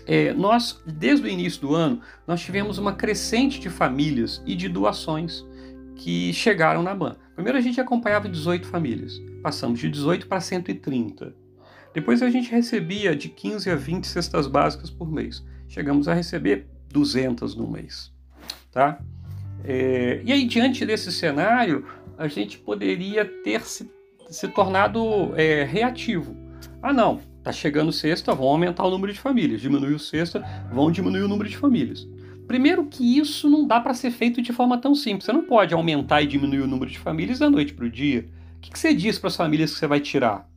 É, 0.08 0.34
nós, 0.34 0.82
desde 0.88 1.28
o 1.28 1.30
início 1.30 1.62
do 1.62 1.76
ano, 1.76 2.02
nós 2.26 2.42
tivemos 2.42 2.78
uma 2.78 2.94
crescente 2.94 3.60
de 3.60 3.70
famílias 3.70 4.42
e 4.46 4.56
de 4.56 4.68
doações 4.68 5.46
que 5.96 6.34
chegaram 6.34 6.82
na 6.82 6.96
BAN. 6.96 7.16
Primeiro 7.36 7.58
a 7.58 7.62
gente 7.62 7.80
acompanhava 7.80 8.28
18 8.28 8.68
famílias, 8.68 9.22
passamos 9.42 9.80
de 9.80 9.90
18 9.90 10.28
para 10.28 10.40
130. 10.40 11.34
Depois 11.94 12.22
a 12.22 12.30
gente 12.30 12.52
recebia 12.52 13.16
de 13.16 13.30
15 13.30 13.70
a 13.70 13.76
20 13.76 14.06
cestas 14.06 14.48
básicas 14.48 14.90
por 14.90 15.12
mês. 15.12 15.44
Chegamos 15.68 16.08
a 16.08 16.14
receber 16.14 16.68
200 16.92 17.56
no 17.56 17.70
mês. 17.70 18.12
Tá? 18.72 19.00
É, 19.64 20.22
e 20.24 20.32
aí, 20.32 20.46
diante 20.46 20.86
desse 20.86 21.12
cenário, 21.12 21.86
a 22.18 22.28
gente 22.28 22.58
poderia 22.58 23.26
ter 23.26 23.62
se, 23.62 23.90
se 24.30 24.48
tornado 24.48 25.34
é, 25.36 25.64
reativo. 25.64 26.36
Ah, 26.82 26.94
não, 26.94 27.20
tá 27.44 27.52
chegando 27.52 27.92
sexta, 27.92 28.34
vão 28.34 28.48
aumentar 28.48 28.86
o 28.86 28.92
número 28.92 29.12
de 29.12 29.20
famílias. 29.20 29.62
Diminuiu 29.62 29.98
sexta, 30.00 30.44
vão 30.72 30.92
diminuir 30.92 31.24
o 31.24 31.28
número 31.28 31.50
de 31.50 31.58
famílias. 31.58 32.08
Primeiro 32.48 32.86
que 32.86 33.18
isso 33.18 33.50
não 33.50 33.68
dá 33.68 33.80
para 33.80 33.94
ser 33.94 34.12
feito 34.12 34.42
de 34.42 34.52
forma 34.52 34.78
tão 34.78 34.96
simples. 34.96 35.26
Você 35.26 35.32
não 35.32 35.44
pode 35.44 35.74
aumentar 35.74 36.22
e 36.22 36.28
diminuir 36.28 36.62
o 36.62 36.68
número 36.68 36.90
de 36.90 36.98
famílias 36.98 37.40
da 37.40 37.50
noite 37.50 37.74
para 37.74 37.86
o 37.86 37.90
dia. 37.90 38.26
O 38.60 38.62
que, 38.62 38.78
você 38.78 38.94
diz 38.94 39.18
para 39.18 39.30
as 39.30 39.38
famílias 39.38 39.72
que 39.72 39.80
você 39.80 39.88
vai 39.88 40.02
tirar? 40.02 40.48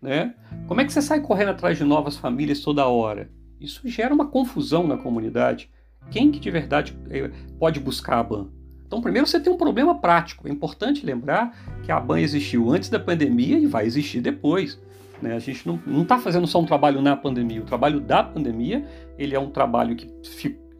Né? 0.00 0.34
Como 0.66 0.80
é 0.80 0.84
que 0.84 0.92
você 0.92 1.02
sai 1.02 1.20
correndo 1.20 1.50
atrás 1.50 1.76
de 1.76 1.84
novas 1.84 2.16
famílias 2.16 2.60
toda 2.60 2.86
hora? 2.86 3.30
Isso 3.60 3.86
gera 3.86 4.12
uma 4.12 4.26
confusão 4.26 4.86
na 4.86 4.96
comunidade. 4.96 5.70
Quem 6.10 6.32
que 6.32 6.40
de 6.40 6.50
verdade 6.50 6.96
eh, 7.10 7.30
pode 7.58 7.78
buscar 7.78 8.18
a 8.18 8.22
BAN? 8.22 8.48
Então, 8.86 9.02
primeiro 9.02 9.26
você 9.26 9.38
tem 9.38 9.52
um 9.52 9.58
problema 9.58 10.00
prático. 10.00 10.48
É 10.48 10.50
importante 10.50 11.04
lembrar 11.04 11.54
que 11.84 11.92
a 11.92 12.00
BAN 12.00 12.20
existiu 12.20 12.70
antes 12.70 12.88
da 12.88 12.98
pandemia 12.98 13.58
e 13.58 13.66
vai 13.66 13.86
existir 13.86 14.20
depois. 14.22 14.80
Né? 15.20 15.34
A 15.34 15.38
gente 15.38 15.68
não 15.68 16.02
está 16.02 16.18
fazendo 16.18 16.46
só 16.46 16.58
um 16.58 16.66
trabalho 16.66 17.02
na 17.02 17.14
pandemia. 17.14 17.60
O 17.60 17.64
trabalho 17.64 18.00
da 18.00 18.24
pandemia 18.24 18.84
ele 19.18 19.36
é 19.36 19.38
um 19.38 19.50
trabalho 19.50 19.94
que 19.94 20.10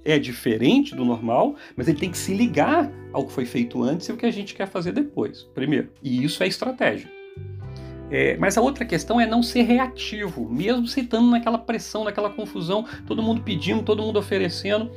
é 0.05 0.19
diferente 0.19 0.95
do 0.95 1.05
normal, 1.05 1.55
mas 1.77 1.89
ele 1.89 1.99
tem 1.99 2.11
que 2.11 2.19
se 2.19 2.35
ligar 2.35 2.91
ao 3.13 3.27
que 3.27 3.33
foi 3.33 3.45
feito 3.45 3.83
antes 3.83 4.09
e 4.09 4.13
o 4.13 4.17
que 4.17 4.27
a 4.27 4.31
gente 4.31 4.55
quer 4.55 4.67
fazer 4.67 4.93
depois, 4.93 5.45
primeiro. 5.55 5.91
E 6.03 6.25
isso 6.25 6.43
é 6.43 6.47
estratégia. 6.47 7.11
É, 8.11 8.37
mas 8.37 8.59
a 8.59 8.61
outra 8.61 8.85
questão 8.85 9.19
é 9.19 9.27
não 9.27 9.43
ser 9.43 9.63
reativo, 9.63 10.47
mesmo 10.49 10.87
se 10.87 11.01
estando 11.01 11.31
naquela 11.31 11.57
pressão, 11.57 12.05
naquela 12.05 12.29
confusão, 12.29 12.85
todo 13.07 13.23
mundo 13.23 13.43
pedindo, 13.43 13.83
todo 13.83 14.03
mundo 14.03 14.19
oferecendo. 14.19 14.91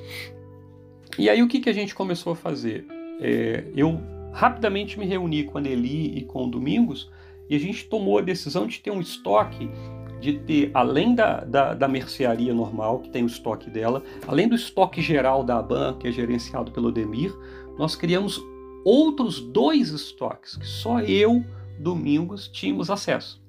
E 1.18 1.30
aí 1.30 1.42
o 1.42 1.48
que, 1.48 1.62
que 1.62 1.70
a 1.70 1.74
gente 1.74 1.96
começou 1.96 2.34
a 2.34 2.36
fazer? 2.36 2.86
É, 3.22 3.64
eu 3.76 4.02
rapidamente 4.34 5.00
me 5.00 5.06
reuni 5.06 5.46
com 5.46 5.58
a 5.58 5.62
Nelly 5.62 6.18
e 6.18 6.22
com 6.24 6.46
o 6.46 6.50
Domingos 6.50 7.10
e 7.50 7.56
a 7.56 7.60
gente 7.60 7.86
tomou 7.86 8.18
a 8.18 8.22
decisão 8.22 8.68
de 8.68 8.80
ter 8.80 8.92
um 8.92 9.00
estoque 9.00 9.70
de 10.20 10.34
ter, 10.34 10.72
além 10.74 11.14
da, 11.14 11.42
da, 11.42 11.74
da, 11.74 11.88
mercearia 11.88 12.54
normal, 12.54 13.00
que 13.00 13.10
tem 13.10 13.24
o 13.24 13.28
estoque 13.28 13.70
dela, 13.70 14.04
além 14.28 14.48
do 14.48 14.56
estoque 14.56 15.02
geral 15.02 15.44
da 15.44 15.60
ABAN, 15.60 15.98
que 16.00 16.08
é 16.08 16.12
gerenciado 16.12 16.72
pelo 16.72 16.92
Demir, 16.92 17.36
nós 17.78 17.96
criamos 17.96 18.42
outros 18.84 19.40
dois 19.40 19.90
estoques 19.90 20.56
que 20.56 20.66
só 20.66 21.00
eu, 21.02 21.44
Domingos, 21.78 22.48
tínhamos 22.48 22.90
acesso, 22.90 23.42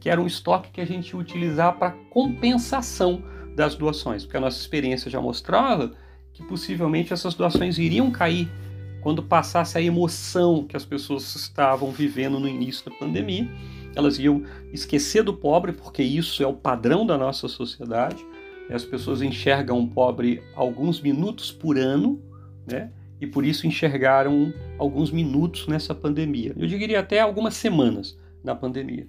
que 0.00 0.08
era 0.08 0.20
um 0.20 0.26
estoque 0.26 0.70
que 0.70 0.80
a 0.80 0.86
gente 0.86 1.10
ia 1.10 1.18
utilizar 1.18 1.76
para 1.78 1.90
compensação 2.10 3.22
das 3.54 3.74
doações, 3.74 4.24
porque 4.24 4.36
a 4.36 4.40
nossa 4.40 4.58
experiência 4.58 5.10
já 5.10 5.20
mostrava 5.20 5.92
que 6.32 6.42
possivelmente 6.42 7.12
essas 7.12 7.34
doações 7.34 7.78
iriam 7.78 8.10
cair 8.10 8.48
quando 9.00 9.22
passasse 9.22 9.76
a 9.76 9.82
emoção 9.82 10.64
que 10.64 10.76
as 10.76 10.84
pessoas 10.84 11.34
estavam 11.36 11.92
vivendo 11.92 12.40
no 12.40 12.48
início 12.48 12.90
da 12.90 12.96
pandemia 12.96 13.48
elas 13.94 14.18
iam 14.18 14.42
esquecer 14.72 15.22
do 15.22 15.34
pobre, 15.34 15.72
porque 15.72 16.02
isso 16.02 16.42
é 16.42 16.46
o 16.46 16.54
padrão 16.54 17.06
da 17.06 17.16
nossa 17.16 17.48
sociedade. 17.48 18.24
As 18.70 18.84
pessoas 18.84 19.20
enxergam 19.22 19.78
o 19.80 19.88
pobre 19.88 20.42
alguns 20.54 21.00
minutos 21.00 21.52
por 21.52 21.78
ano, 21.78 22.22
né? 22.66 22.90
E 23.20 23.26
por 23.26 23.44
isso 23.44 23.66
enxergaram 23.66 24.52
alguns 24.78 25.10
minutos 25.10 25.66
nessa 25.66 25.94
pandemia. 25.94 26.54
Eu 26.56 26.66
diria 26.66 27.00
até 27.00 27.20
algumas 27.20 27.54
semanas 27.54 28.18
na 28.42 28.54
pandemia. 28.54 29.08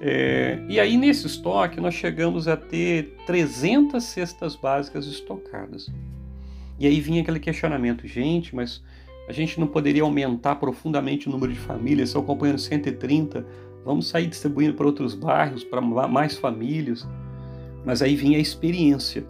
É, 0.00 0.60
e 0.68 0.78
aí, 0.78 0.96
nesse 0.96 1.26
estoque, 1.26 1.80
nós 1.80 1.94
chegamos 1.94 2.46
a 2.46 2.56
ter 2.56 3.16
300 3.26 4.02
cestas 4.02 4.54
básicas 4.54 5.06
estocadas. 5.06 5.90
E 6.78 6.86
aí 6.86 7.00
vinha 7.00 7.22
aquele 7.22 7.40
questionamento, 7.40 8.06
gente, 8.06 8.54
mas 8.54 8.82
a 9.28 9.32
gente 9.32 9.58
não 9.58 9.66
poderia 9.66 10.02
aumentar 10.02 10.54
profundamente 10.56 11.28
o 11.28 11.32
número 11.32 11.52
de 11.52 11.58
famílias, 11.58 12.14
eu 12.14 12.20
acompanhando 12.20 12.58
130, 12.58 13.44
Vamos 13.88 14.08
sair 14.08 14.26
distribuindo 14.26 14.74
para 14.74 14.84
outros 14.84 15.14
bairros, 15.14 15.64
para 15.64 15.80
mais 15.80 16.36
famílias. 16.36 17.08
Mas 17.86 18.02
aí 18.02 18.16
vinha 18.16 18.36
a 18.36 18.40
experiência. 18.40 19.26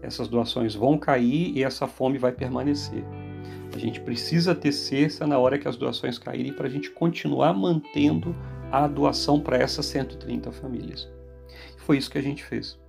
Essas 0.00 0.28
doações 0.28 0.74
vão 0.74 0.96
cair 0.96 1.52
e 1.54 1.62
essa 1.62 1.86
fome 1.86 2.16
vai 2.16 2.32
permanecer. 2.32 3.04
A 3.70 3.78
gente 3.78 4.00
precisa 4.00 4.54
ter 4.54 4.72
cesta 4.72 5.26
na 5.26 5.38
hora 5.38 5.58
que 5.58 5.68
as 5.68 5.76
doações 5.76 6.16
caírem 6.16 6.54
para 6.54 6.68
a 6.68 6.70
gente 6.70 6.90
continuar 6.90 7.52
mantendo 7.52 8.34
a 8.70 8.86
doação 8.86 9.38
para 9.38 9.58
essas 9.58 9.84
130 9.84 10.50
famílias. 10.52 11.06
Foi 11.76 11.98
isso 11.98 12.10
que 12.10 12.16
a 12.16 12.22
gente 12.22 12.42
fez. 12.42 12.80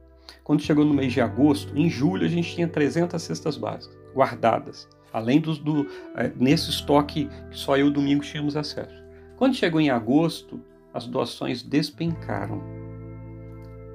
Quando 0.42 0.62
chegou 0.62 0.86
no 0.86 0.94
mês 0.94 1.12
de 1.12 1.20
agosto, 1.20 1.78
em 1.78 1.90
julho 1.90 2.26
a 2.26 2.30
gente 2.30 2.56
tinha 2.56 2.68
300 2.70 3.22
cestas 3.22 3.58
básicas 3.58 3.98
guardadas, 4.16 4.88
além 5.12 5.42
dos, 5.42 5.60
do 5.60 5.86
é, 6.16 6.32
nesse 6.38 6.70
estoque 6.70 7.30
que 7.52 7.58
só 7.58 7.76
eu 7.76 7.92
domingo 7.92 8.24
tínhamos 8.24 8.56
acesso. 8.56 9.04
Quando 9.36 9.54
chegou 9.54 9.82
em 9.82 9.90
agosto, 9.90 10.62
as 10.94 11.08
doações 11.08 11.64
despencaram. 11.64 12.62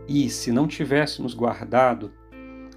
E 0.09 0.29
se 0.29 0.51
não 0.51 0.67
tivéssemos 0.67 1.35
guardado 1.35 2.13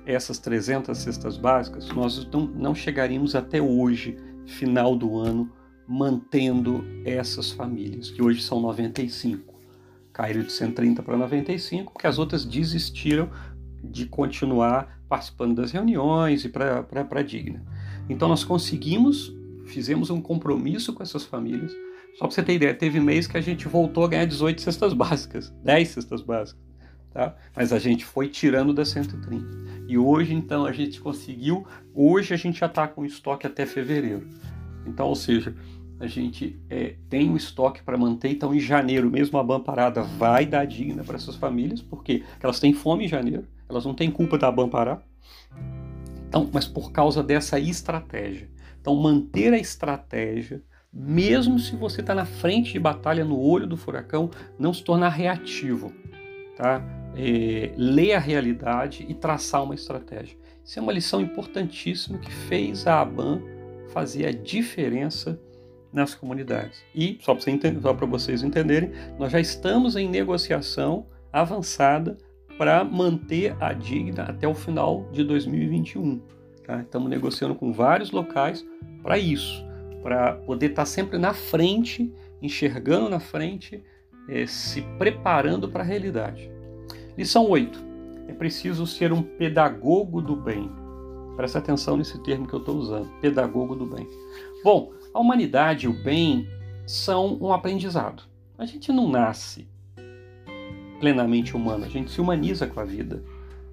essas 0.05 0.37
300 0.39 0.97
cestas 0.97 1.37
básicas, 1.37 1.89
nós 1.89 2.27
não, 2.53 2.75
chegaríamos 2.75 3.35
até 3.35 3.61
hoje, 3.61 4.17
final 4.45 4.95
do 4.95 5.17
ano, 5.17 5.51
mantendo 5.87 6.83
essas 7.05 7.51
famílias, 7.51 8.11
que 8.11 8.21
hoje 8.21 8.41
são 8.41 8.61
95. 8.61 9.53
caíram 10.13 10.41
de 10.41 10.51
130 10.51 11.01
para 11.03 11.17
95, 11.17 11.93
porque 11.93 12.07
as 12.07 12.19
outras 12.19 12.45
desistiram 12.45 13.29
de 13.83 14.05
continuar 14.05 15.01
participando 15.09 15.55
das 15.55 15.71
reuniões 15.71 16.45
e 16.45 16.49
para 16.49 16.85
a 17.09 17.21
Digna. 17.21 17.63
Então 18.09 18.27
nós 18.27 18.43
conseguimos, 18.43 19.33
fizemos 19.65 20.09
um 20.09 20.21
compromisso 20.21 20.93
com 20.93 21.01
essas 21.01 21.23
famílias. 21.23 21.71
Só 22.15 22.25
para 22.25 22.31
você 22.31 22.43
ter 22.43 22.53
ideia, 22.53 22.73
teve 22.73 22.99
mês 22.99 23.27
que 23.27 23.37
a 23.37 23.41
gente 23.41 23.67
voltou 23.67 24.05
a 24.05 24.07
ganhar 24.07 24.25
18 24.25 24.61
cestas 24.61 24.93
básicas, 24.93 25.49
10 25.63 25.87
cestas 25.87 26.21
básicas. 26.21 26.61
Tá? 27.13 27.35
Mas 27.55 27.73
a 27.73 27.79
gente 27.79 28.05
foi 28.05 28.29
tirando 28.29 28.73
das 28.73 28.89
130. 28.89 29.45
E 29.87 29.97
hoje, 29.97 30.33
então, 30.33 30.65
a 30.65 30.71
gente 30.71 31.01
conseguiu. 31.01 31.67
Hoje 31.93 32.33
a 32.33 32.37
gente 32.37 32.59
já 32.59 32.67
está 32.67 32.87
com 32.87 33.05
estoque 33.05 33.45
até 33.45 33.65
fevereiro. 33.65 34.25
Então, 34.85 35.07
ou 35.07 35.15
seja, 35.15 35.53
a 35.99 36.07
gente 36.07 36.59
é, 36.69 36.95
tem 37.09 37.29
um 37.29 37.35
estoque 37.35 37.83
para 37.83 37.97
manter. 37.97 38.29
Então, 38.29 38.53
em 38.53 38.59
janeiro, 38.59 39.11
mesmo 39.11 39.37
a 39.37 39.43
BAN 39.43 39.59
parada 39.59 40.01
vai 40.01 40.45
dar 40.45 40.65
digna 40.65 41.03
para 41.03 41.15
essas 41.15 41.35
famílias, 41.35 41.81
porque 41.81 42.23
elas 42.41 42.59
têm 42.59 42.73
fome 42.73 43.05
em 43.05 43.07
janeiro, 43.07 43.45
elas 43.69 43.85
não 43.85 43.93
têm 43.93 44.09
culpa 44.09 44.37
da 44.37 44.51
BAN 44.51 44.69
parar. 44.69 45.03
Então, 46.27 46.49
mas 46.51 46.65
por 46.65 46.91
causa 46.91 47.21
dessa 47.21 47.59
estratégia. 47.59 48.49
Então, 48.79 48.95
manter 48.95 49.53
a 49.53 49.59
estratégia, 49.59 50.63
mesmo 50.93 51.59
se 51.59 51.75
você 51.75 52.01
está 52.01 52.13
na 52.13 52.25
frente 52.25 52.73
de 52.73 52.79
batalha, 52.79 53.23
no 53.23 53.39
olho 53.39 53.67
do 53.67 53.77
furacão, 53.77 54.29
não 54.59 54.73
se 54.73 54.83
tornar 54.83 55.09
reativo. 55.09 55.93
Tá? 56.57 56.83
é, 57.15 57.71
ler 57.75 58.13
a 58.13 58.19
realidade 58.19 59.05
e 59.07 59.13
traçar 59.13 59.63
uma 59.63 59.75
estratégia. 59.75 60.37
Isso 60.63 60.79
é 60.79 60.81
uma 60.81 60.91
lição 60.91 61.21
importantíssima 61.21 62.17
que 62.19 62.31
fez 62.31 62.87
a 62.87 63.01
ABAN 63.01 63.41
fazer 63.89 64.25
a 64.25 64.31
diferença 64.31 65.39
nas 65.91 66.15
comunidades. 66.15 66.81
E, 66.95 67.17
só 67.21 67.35
para 67.35 68.05
vocês 68.05 68.43
entenderem, 68.43 68.91
nós 69.19 69.31
já 69.31 69.39
estamos 69.39 69.95
em 69.95 70.07
negociação 70.07 71.05
avançada 71.33 72.17
para 72.57 72.83
manter 72.83 73.55
a 73.59 73.73
Digna 73.73 74.23
até 74.23 74.47
o 74.47 74.53
final 74.53 75.09
de 75.11 75.23
2021. 75.23 76.21
Tá? 76.65 76.81
Estamos 76.81 77.09
negociando 77.09 77.55
com 77.55 77.73
vários 77.73 78.11
locais 78.11 78.65
para 79.01 79.17
isso, 79.17 79.65
para 80.01 80.33
poder 80.33 80.71
estar 80.71 80.83
tá 80.83 80.85
sempre 80.85 81.17
na 81.17 81.33
frente, 81.33 82.13
enxergando 82.41 83.09
na 83.09 83.19
frente, 83.19 83.83
é, 84.27 84.45
se 84.45 84.81
preparando 84.97 85.69
para 85.69 85.83
a 85.83 85.85
realidade. 85.85 86.51
Lição 87.17 87.49
8. 87.49 87.91
É 88.27 88.33
preciso 88.33 88.87
ser 88.87 89.11
um 89.11 89.21
pedagogo 89.21 90.21
do 90.21 90.35
bem. 90.35 90.71
Presta 91.35 91.59
atenção 91.59 91.97
nesse 91.97 92.21
termo 92.23 92.47
que 92.47 92.53
eu 92.53 92.59
estou 92.59 92.75
usando, 92.75 93.09
pedagogo 93.19 93.75
do 93.75 93.85
bem. 93.85 94.07
Bom, 94.63 94.91
a 95.13 95.19
humanidade 95.19 95.85
e 95.85 95.89
o 95.89 96.03
bem 96.03 96.47
são 96.85 97.37
um 97.41 97.51
aprendizado. 97.51 98.23
A 98.57 98.65
gente 98.65 98.91
não 98.91 99.09
nasce 99.09 99.67
plenamente 100.99 101.55
humano, 101.55 101.83
a 101.83 101.89
gente 101.89 102.11
se 102.11 102.21
humaniza 102.21 102.67
com 102.67 102.79
a 102.79 102.85
vida. 102.85 103.23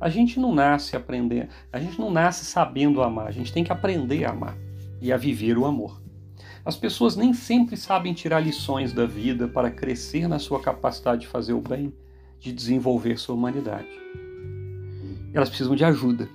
A 0.01 0.09
gente 0.09 0.39
não 0.39 0.55
nasce 0.55 0.97
aprendendo, 0.97 1.49
a 1.73 1.79
gente 1.79 2.01
não 2.01 2.11
nasce 2.11 2.45
sabendo 2.45 3.03
amar, 3.03 3.27
a 3.27 3.33
gente 3.33 3.53
tem 3.53 3.65
que 3.65 3.73
aprender 3.73 4.25
a 4.25 4.31
amar 4.31 4.57
e 5.01 5.13
a 5.13 5.17
viver 5.17 5.59
o 5.59 5.67
amor. 5.67 6.01
As 6.69 6.77
pessoas 6.77 7.17
nem 7.17 7.33
sempre 7.33 7.79
sabem 7.79 8.13
tirar 8.13 8.41
lições 8.41 8.93
da 8.93 9.07
vida 9.07 9.49
para 9.49 9.71
crescer 9.71 10.29
na 10.29 10.39
sua 10.39 10.61
capacidade 10.61 11.23
de 11.23 11.27
fazer 11.27 11.55
o 11.55 11.63
bem 11.63 11.95
de 12.39 12.53
desenvolver 12.53 13.19
sua 13.19 13.35
humanidade. 13.35 13.89
Elas 15.33 15.49
precisam 15.49 15.75
de 15.75 15.83
ajuda. 15.83 16.29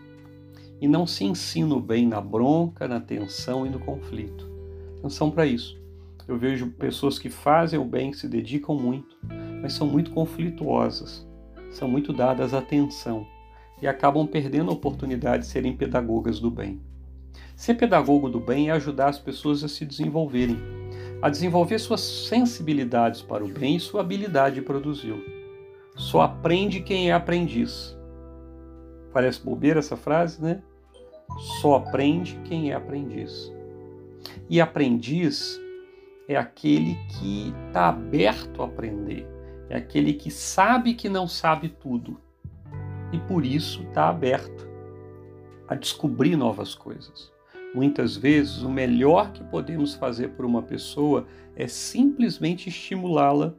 E 0.82 0.88
não 0.88 1.06
se 1.06 1.24
ensina 1.24 1.76
o 1.76 1.80
bem 1.80 2.08
na 2.08 2.20
bronca, 2.20 2.88
na 2.88 3.00
tensão 3.00 3.64
e 3.64 3.70
no 3.70 3.78
conflito. 3.78 4.50
Atenção 4.98 5.30
para 5.30 5.46
isso. 5.46 5.80
Eu 6.28 6.36
vejo 6.36 6.72
pessoas 6.72 7.20
que 7.20 7.30
fazem 7.30 7.80
o 7.80 7.86
bem, 7.86 8.10
que 8.10 8.18
se 8.18 8.28
dedicam 8.28 8.76
muito, 8.76 9.16
mas 9.62 9.74
são 9.74 9.86
muito 9.86 10.10
conflituosas, 10.10 11.28
são 11.70 11.88
muito 11.88 12.12
dadas 12.12 12.56
à 12.56 12.62
tensão 12.62 13.24
e 13.80 13.86
acabam 13.86 14.26
perdendo 14.26 14.72
a 14.72 14.74
oportunidade 14.74 15.44
de 15.44 15.50
serem 15.50 15.78
pedagogas 15.78 16.40
do 16.40 16.50
bem. 16.50 16.82
Ser 17.64 17.76
pedagogo 17.76 18.28
do 18.28 18.42
bem 18.42 18.68
é 18.68 18.74
ajudar 18.74 19.08
as 19.08 19.18
pessoas 19.18 19.64
a 19.64 19.70
se 19.70 19.86
desenvolverem, 19.86 20.60
a 21.22 21.30
desenvolver 21.30 21.80
suas 21.80 22.02
sensibilidades 22.02 23.22
para 23.22 23.42
o 23.42 23.48
bem 23.48 23.78
e 23.78 23.80
sua 23.80 24.02
habilidade 24.02 24.56
de 24.56 24.62
produzi-lo. 24.62 25.24
Só 25.96 26.24
aprende 26.24 26.82
quem 26.82 27.10
é 27.10 27.14
aprendiz. 27.14 27.98
Parece 29.14 29.42
bobeira 29.42 29.80
essa 29.80 29.96
frase, 29.96 30.44
né? 30.44 30.62
Só 31.62 31.76
aprende 31.76 32.38
quem 32.44 32.72
é 32.72 32.76
aprendiz. 32.76 33.50
E 34.50 34.60
aprendiz 34.60 35.58
é 36.28 36.36
aquele 36.36 36.98
que 37.18 37.54
está 37.70 37.88
aberto 37.88 38.62
a 38.62 38.66
aprender, 38.66 39.26
é 39.70 39.78
aquele 39.78 40.12
que 40.12 40.30
sabe 40.30 40.96
que 40.96 41.08
não 41.08 41.30
sabe 41.30 41.70
tudo 41.70 42.20
e 43.14 43.20
por 43.20 43.46
isso 43.46 43.84
está 43.84 44.10
aberto 44.10 44.68
a 45.66 45.76
descobrir 45.76 46.36
novas 46.36 46.76
coisas. 46.76 47.32
Muitas 47.74 48.16
vezes, 48.16 48.62
o 48.62 48.70
melhor 48.70 49.32
que 49.32 49.44
podemos 49.44 49.96
fazer 49.96 50.30
por 50.30 50.46
uma 50.46 50.62
pessoa 50.62 51.26
é 51.56 51.68
simplesmente 51.68 52.70
estimulá-la 52.70 53.56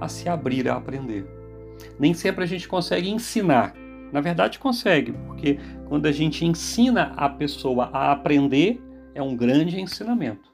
a 0.00 0.08
se 0.08 0.28
abrir 0.28 0.68
a 0.68 0.76
aprender. 0.76 1.26
Nem 1.98 2.12
sempre 2.12 2.44
a 2.44 2.46
gente 2.46 2.68
consegue 2.68 3.08
ensinar. 3.08 3.74
Na 4.12 4.20
verdade, 4.20 4.58
consegue, 4.58 5.12
porque 5.12 5.58
quando 5.88 6.06
a 6.06 6.12
gente 6.12 6.44
ensina 6.44 7.12
a 7.16 7.28
pessoa 7.28 7.90
a 7.92 8.12
aprender, 8.12 8.82
é 9.14 9.22
um 9.22 9.36
grande 9.36 9.80
ensinamento. 9.80 10.50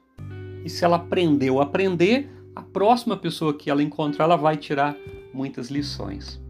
E 0.63 0.69
se 0.69 0.85
ela 0.85 0.97
aprendeu 0.97 1.59
a 1.59 1.63
aprender, 1.63 2.29
a 2.55 2.61
próxima 2.61 3.17
pessoa 3.17 3.53
que 3.53 3.69
ela 3.69 3.83
encontrar, 3.83 4.25
ela 4.25 4.35
vai 4.35 4.57
tirar 4.57 4.95
muitas 5.33 5.69
lições. 5.69 6.41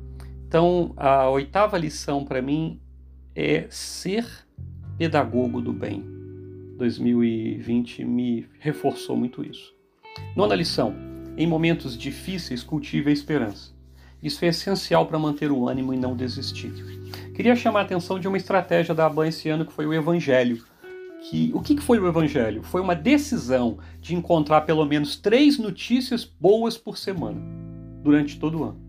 Então, 0.47 0.93
a 0.95 1.29
oitava 1.29 1.77
lição 1.77 2.23
para 2.23 2.41
mim 2.41 2.79
é 3.35 3.67
ser 3.69 4.25
pedagogo 4.97 5.61
do 5.61 5.73
bem. 5.73 6.16
2020 6.77 8.05
me 8.05 8.47
reforçou 8.59 9.17
muito 9.17 9.43
isso. 9.43 9.73
Nona 10.35 10.55
lição: 10.55 10.93
em 11.35 11.47
momentos 11.47 11.97
difíceis, 11.97 12.63
cultive 12.63 13.09
a 13.09 13.13
esperança. 13.13 13.75
Isso 14.21 14.43
é 14.45 14.47
essencial 14.47 15.05
para 15.05 15.19
manter 15.19 15.51
o 15.51 15.67
ânimo 15.67 15.93
e 15.93 15.97
não 15.97 16.15
desistir. 16.15 16.73
Queria 17.35 17.55
chamar 17.55 17.81
a 17.81 17.83
atenção 17.83 18.19
de 18.19 18.27
uma 18.27 18.37
estratégia 18.37 18.95
da 18.95 19.05
ABAN 19.05 19.27
esse 19.27 19.47
ano 19.49 19.65
que 19.65 19.73
foi 19.73 19.85
o 19.85 19.93
Evangelho. 19.93 20.63
Que, 21.29 21.51
o 21.53 21.61
que 21.61 21.77
foi 21.77 21.99
o 21.99 22.07
Evangelho? 22.07 22.63
Foi 22.63 22.81
uma 22.81 22.95
decisão 22.95 23.77
de 23.99 24.15
encontrar 24.15 24.61
pelo 24.61 24.85
menos 24.85 25.17
três 25.17 25.57
notícias 25.57 26.23
boas 26.23 26.77
por 26.77 26.97
semana, 26.97 27.39
durante 28.01 28.39
todo 28.39 28.59
o 28.59 28.63
ano. 28.63 28.81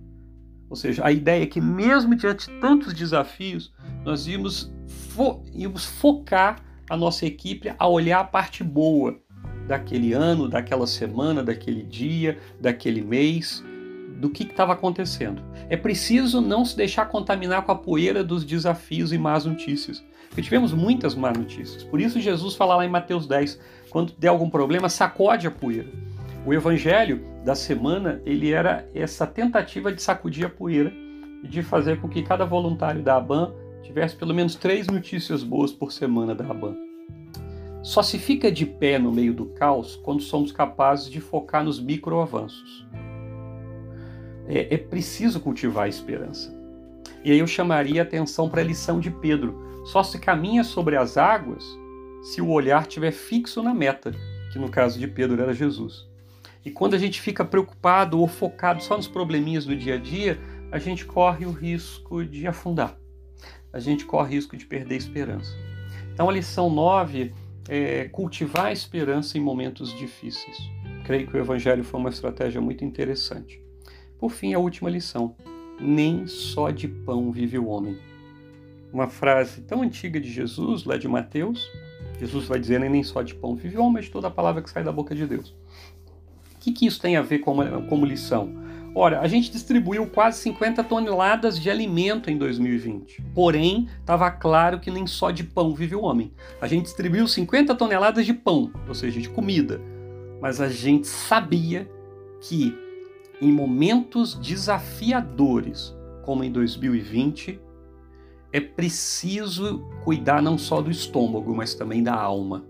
Ou 0.71 0.77
seja, 0.77 1.05
a 1.05 1.11
ideia 1.11 1.43
é 1.43 1.47
que, 1.47 1.61
mesmo 1.61 2.15
diante 2.15 2.47
de 2.47 2.61
tantos 2.61 2.93
desafios, 2.93 3.73
nós 4.05 4.27
íamos, 4.27 4.71
fo 4.87 5.43
íamos 5.55 5.85
focar 5.85 6.63
a 6.89 6.97
nossa 6.97 7.27
equipe 7.27 7.73
a 7.79 7.87
olhar 7.87 8.21
a 8.21 8.25
parte 8.25 8.65
boa 8.65 9.19
daquele 9.67 10.13
ano, 10.13 10.49
daquela 10.49 10.87
semana, 10.87 11.43
daquele 11.43 11.83
dia, 11.83 12.39
daquele 12.61 13.03
mês 13.03 13.63
do 14.19 14.31
que 14.31 14.43
estava 14.43 14.73
acontecendo. 14.73 15.43
É 15.69 15.77
preciso 15.77 16.41
não 16.41 16.65
se 16.65 16.77
deixar 16.77 17.07
contaminar 17.07 17.63
com 17.63 17.73
a 17.73 17.77
poeira 17.77 18.25
dos 18.25 18.45
desafios 18.45 19.13
e 19.13 19.19
más 19.19 19.45
notícias. 19.45 20.03
Porque 20.29 20.43
tivemos 20.43 20.73
muitas 20.73 21.15
más 21.15 21.37
notícias. 21.37 21.85
Por 21.85 22.01
isso 22.01 22.21
Jesus 22.21 22.55
fala 22.55 22.77
lá 22.77 22.85
em 22.85 22.91
Mateus 22.91 23.27
10, 23.27 23.61
quando 23.91 24.13
der 24.19 24.29
algum 24.29 24.51
problema, 24.51 24.89
sacode 24.89 25.47
a 25.47 25.51
poeira. 25.51 25.89
O 26.45 26.53
evangelho 26.53 27.25
da 27.45 27.55
semana, 27.55 28.21
ele 28.25 28.53
era 28.53 28.89
essa 28.95 29.27
tentativa 29.27 29.93
de 29.93 30.03
sacudir 30.03 30.47
a 30.47 30.51
poeira 30.51 30.93
e 31.43 31.49
de 31.49 31.63
fazer 31.63 32.01
com 32.01 32.09
que 32.09 32.23
cada 32.23 32.45
voluntário 32.45 33.03
da 33.03 33.17
ABAN 33.17 33.53
tivesse 33.83 34.17
pelo 34.17 34.35
menos 34.35 34.55
três 34.55 34.87
notícias 34.87 35.43
boas 35.43 35.73
por 35.73 35.93
semana 35.93 36.35
da 36.35 36.45
ABAN. 36.45 36.77
Só 37.83 38.03
se 38.03 38.19
fica 38.19 38.51
de 38.51 38.67
pé 38.67 38.99
no 38.99 39.13
meio 39.13 39.33
do 39.33 39.47
caos 39.47 39.97
quando 39.97 40.23
somos 40.23 40.53
capazes 40.53 41.09
de 41.11 41.21
focar 41.21 41.65
nos 41.65 41.81
microavanços 41.81 42.87
é, 44.49 44.75
é 44.75 44.79
preciso 44.79 45.39
cultivar 45.39 45.85
a 45.85 45.89
esperança. 45.89 46.57
E 47.23 47.31
aí 47.31 47.39
eu 47.39 47.47
chamaria 47.47 48.01
a 48.01 48.05
atenção 48.05 48.49
para 48.49 48.63
a 48.63 48.65
lição 48.65 48.99
de 48.99 49.11
Pedro. 49.11 49.85
Só 49.85 50.03
se 50.03 50.19
caminha 50.19 50.65
sobre 50.65 50.97
as 50.97 51.17
águas 51.17 51.65
se 52.23 52.41
o 52.41 52.49
olhar 52.49 52.83
estiver 52.83 53.13
fixo 53.13 53.63
na 53.63 53.75
meta, 53.75 54.13
que 54.53 54.59
no 54.59 54.71
caso 54.71 54.99
de 54.99 55.07
Pedro 55.07 55.41
era 55.41 55.53
Jesus. 55.53 56.09
E 56.65 56.71
quando 56.71 56.95
a 56.95 56.99
gente 56.99 57.21
fica 57.21 57.45
preocupado 57.45 58.19
ou 58.19 58.27
focado 58.27 58.83
só 58.83 58.97
nos 58.97 59.07
probleminhas 59.07 59.65
do 59.65 59.77
dia 59.77 59.95
a 59.95 59.99
dia, 59.99 60.39
a 60.73 60.79
gente 60.79 61.05
corre 61.05 61.47
o 61.47 61.53
risco 61.53 62.25
de 62.25 62.47
afundar. 62.47 62.97
A 63.73 63.81
gente 63.81 64.05
corre 64.05 64.35
risco 64.35 64.57
de 64.57 64.67
perder 64.67 64.95
a 64.95 64.99
esperança. 64.99 65.55
Então 66.13 66.29
a 66.29 66.33
lição 66.33 66.71
9 66.71 67.33
é 67.69 68.05
cultivar 68.09 68.67
a 68.67 68.73
esperança 68.73 69.37
em 69.37 69.41
momentos 69.41 69.97
difíceis. 69.97 70.57
Creio 71.05 71.27
que 71.27 71.37
o 71.37 71.41
Evangelho 71.41 71.85
foi 71.85 72.01
uma 72.01 72.09
estratégia 72.09 72.61
muito 72.61 72.85
interessante. 72.85 73.63
Por 74.19 74.31
fim, 74.31 74.55
a 74.55 74.59
última 74.59 74.91
lição: 74.91 75.37
nem 75.81 76.27
só 76.27 76.71
de 76.71 76.89
pão 76.89 77.31
vive 77.31 77.59
o 77.59 77.69
homem. 77.69 77.99
Uma 78.93 79.07
frase 79.07 79.61
tão 79.63 79.83
antiga 79.83 80.19
de 80.19 80.31
Jesus, 80.31 80.85
lá 80.85 80.97
de 80.97 81.07
Mateus, 81.07 81.71
Jesus 82.19 82.47
vai 82.47 82.59
dizer 82.59 82.81
nem 82.81 83.03
só 83.03 83.23
de 83.23 83.35
pão 83.35 83.55
vive 83.55 83.77
o 83.77 83.81
homem, 83.81 83.95
mas 83.95 84.07
de 84.07 84.11
toda 84.11 84.27
a 84.27 84.31
palavra 84.31 84.61
que 84.61 84.71
sai 84.71 84.83
da 84.83 84.91
boca 84.91 85.15
de 85.15 85.27
Deus. 85.27 85.55
O 86.55 86.59
que, 86.59 86.73
que 86.73 86.87
isso 86.87 87.01
tem 87.01 87.17
a 87.17 87.23
ver 87.23 87.39
como, 87.39 87.63
como 87.87 88.05
lição? 88.05 88.53
Ora, 88.95 89.21
a 89.21 89.29
gente 89.29 89.51
distribuiu 89.51 90.07
quase 90.07 90.41
50 90.41 90.83
toneladas 90.85 91.61
de 91.61 91.71
alimento 91.71 92.31
em 92.31 92.39
2020. 92.39 93.23
Porém, 93.35 93.89
estava 94.01 94.31
claro 94.31 94.81
que 94.81 94.91
nem 94.91 95.07
só 95.07 95.31
de 95.31 95.45
pão 95.45 95.75
vive 95.75 95.95
o 95.95 96.03
homem. 96.03 96.33
A 96.61 96.67
gente 96.67 96.85
distribuiu 96.85 97.27
50 97.29 97.75
toneladas 97.75 98.27
de 98.27 98.35
pão, 98.35 98.73
ou 98.89 98.95
seja, 98.95 99.21
de 99.21 99.29
comida. 99.29 99.81
Mas 100.41 100.61
a 100.61 100.69
gente 100.69 101.07
sabia 101.07 101.89
que 102.41 102.77
em 103.41 103.53
momentos 103.53 104.35
desafiadores, 104.35 105.95
como 106.25 106.43
em 106.43 106.51
2020, 106.51 107.61
é 108.53 108.61
preciso 108.61 109.87
cuidar 110.03 110.43
não 110.43 110.57
só 110.57 110.81
do 110.81 110.91
estômago, 110.91 111.55
mas 111.55 111.75
também 111.75 112.03
da 112.03 112.15
alma. 112.15 112.65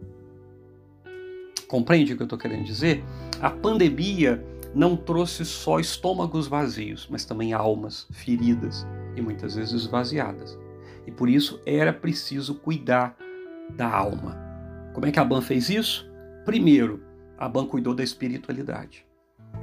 Compreende 1.69 2.13
o 2.13 2.17
que 2.17 2.23
eu 2.23 2.27
estou 2.27 2.39
querendo 2.39 2.65
dizer? 2.65 3.05
A 3.41 3.51
pandemia 3.51 4.45
não 4.79 4.97
trouxe 4.97 5.45
só 5.45 5.81
estômagos 5.81 6.47
vazios, 6.47 7.09
mas 7.11 7.25
também 7.25 7.53
almas 7.53 8.07
feridas 8.13 8.87
e 9.17 9.21
muitas 9.21 9.57
vezes 9.57 9.75
esvaziadas. 9.75 10.57
E 11.05 11.11
por 11.11 11.29
isso 11.29 11.61
era 11.67 11.93
preciso 11.93 12.55
cuidar 12.55 13.17
da 13.75 13.93
alma. 13.93 14.39
Como 14.95 15.05
é 15.05 15.11
que 15.11 15.19
a 15.19 15.25
Ban 15.25 15.41
fez 15.41 15.69
isso? 15.69 16.09
Primeiro, 16.45 17.03
a 17.37 17.49
Ban 17.49 17.67
cuidou 17.67 17.93
da 17.93 18.05
espiritualidade. 18.05 19.05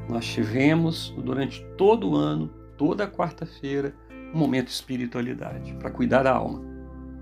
Nós 0.10 0.26
tivemos 0.26 1.16
durante 1.24 1.66
todo 1.78 2.10
o 2.10 2.16
ano, 2.18 2.50
toda 2.78 3.08
quarta-feira, 3.08 3.96
um 4.34 4.38
momento 4.38 4.66
de 4.66 4.74
espiritualidade 4.74 5.74
para 5.76 5.92
cuidar 5.92 6.24
da 6.24 6.36
alma. 6.36 6.62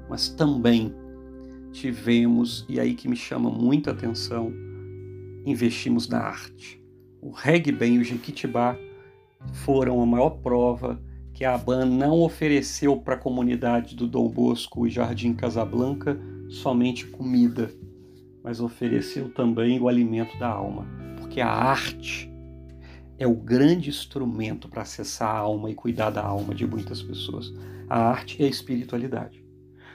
Mas 0.10 0.29
também 0.29 0.95
tivemos, 1.71 2.65
e 2.67 2.79
aí 2.79 2.95
que 2.95 3.08
me 3.08 3.15
chama 3.15 3.51
muita 3.51 3.91
atenção, 3.91 4.51
investimos 5.45 6.10
na 6.10 6.21
arte. 6.21 6.83
O 7.23 7.31
reggae 7.31 7.71
e 7.71 7.97
o 7.97 8.03
Jequitibá 8.03 8.77
foram 9.63 10.01
a 10.01 10.05
maior 10.05 10.31
prova 10.41 11.01
que 11.33 11.45
a 11.45 11.55
ABAN 11.55 11.86
não 11.86 12.19
ofereceu 12.19 12.97
para 12.97 13.13
a 13.13 13.17
comunidade 13.17 13.95
do 13.95 14.05
Dom 14.05 14.27
Bosco 14.27 14.86
e 14.86 14.89
Jardim 14.89 15.33
Casablanca 15.33 16.19
somente 16.49 17.07
comida, 17.07 17.71
mas 18.43 18.59
ofereceu 18.59 19.29
também 19.29 19.79
o 19.79 19.88
alimento 19.88 20.38
da 20.38 20.49
alma, 20.49 20.86
porque 21.17 21.39
a 21.39 21.47
arte 21.47 22.29
é 23.17 23.25
o 23.25 23.33
grande 23.33 23.89
instrumento 23.89 24.67
para 24.67 24.81
acessar 24.81 25.33
a 25.33 25.39
alma 25.39 25.71
e 25.71 25.75
cuidar 25.75 26.09
da 26.09 26.21
alma 26.21 26.53
de 26.53 26.67
muitas 26.67 27.01
pessoas. 27.01 27.53
A 27.89 27.99
arte 27.99 28.41
e 28.41 28.45
a 28.45 28.49
espiritualidade. 28.49 29.41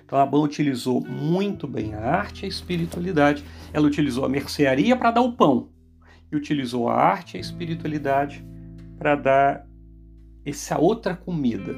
Então 0.02 0.18
a 0.18 0.24
Ban 0.24 0.40
utilizou 0.40 1.06
muito 1.06 1.68
bem 1.68 1.92
a 1.92 2.00
arte 2.00 2.44
e 2.44 2.46
a 2.46 2.48
espiritualidade. 2.48 3.44
Ela 3.70 3.86
utilizou 3.86 4.24
a 4.24 4.30
mercearia 4.30 4.96
para 4.96 5.10
dar 5.10 5.20
o 5.20 5.32
pão 5.32 5.68
e 6.30 6.36
utilizou 6.36 6.88
a 6.88 6.94
arte 6.94 7.34
e 7.34 7.38
a 7.38 7.40
espiritualidade 7.40 8.44
para 8.98 9.14
dar 9.14 9.66
essa 10.44 10.78
outra 10.78 11.14
comida, 11.14 11.74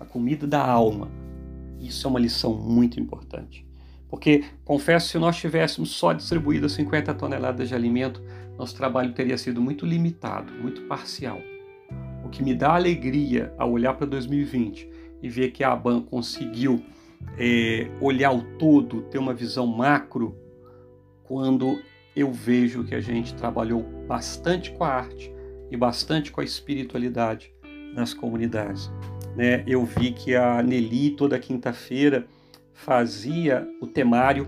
a 0.00 0.04
comida 0.04 0.46
da 0.46 0.64
alma. 0.64 1.10
Isso 1.80 2.06
é 2.06 2.10
uma 2.10 2.20
lição 2.20 2.54
muito 2.54 2.98
importante. 2.98 3.66
Porque, 4.08 4.44
confesso, 4.64 5.08
se 5.08 5.18
nós 5.18 5.36
tivéssemos 5.36 5.90
só 5.90 6.12
distribuído 6.12 6.68
50 6.68 7.12
toneladas 7.14 7.68
de 7.68 7.74
alimento, 7.74 8.22
nosso 8.56 8.76
trabalho 8.76 9.12
teria 9.12 9.36
sido 9.36 9.60
muito 9.60 9.84
limitado, 9.84 10.52
muito 10.52 10.82
parcial. 10.82 11.40
O 12.24 12.28
que 12.28 12.42
me 12.42 12.54
dá 12.54 12.74
alegria 12.74 13.52
ao 13.58 13.72
olhar 13.72 13.94
para 13.94 14.06
2020 14.06 14.88
e 15.22 15.28
ver 15.28 15.50
que 15.50 15.64
a 15.64 15.72
ABAN 15.72 16.02
conseguiu 16.02 16.82
é, 17.38 17.90
olhar 18.00 18.32
o 18.32 18.42
todo, 18.58 19.02
ter 19.02 19.18
uma 19.18 19.34
visão 19.34 19.66
macro, 19.66 20.36
quando 21.24 21.78
eu 22.16 22.32
vejo 22.32 22.84
que 22.84 22.94
a 22.94 23.00
gente 23.00 23.34
trabalhou 23.34 23.82
bastante 24.06 24.70
com 24.72 24.84
a 24.84 24.88
arte 24.88 25.32
e 25.70 25.76
bastante 25.76 26.30
com 26.30 26.40
a 26.40 26.44
espiritualidade 26.44 27.52
nas 27.94 28.14
comunidades. 28.14 28.90
Né? 29.36 29.64
Eu 29.66 29.84
vi 29.84 30.12
que 30.12 30.34
a 30.34 30.62
Nelly 30.62 31.10
toda 31.10 31.38
quinta-feira 31.38 32.26
fazia 32.72 33.66
o 33.80 33.86
temário 33.86 34.46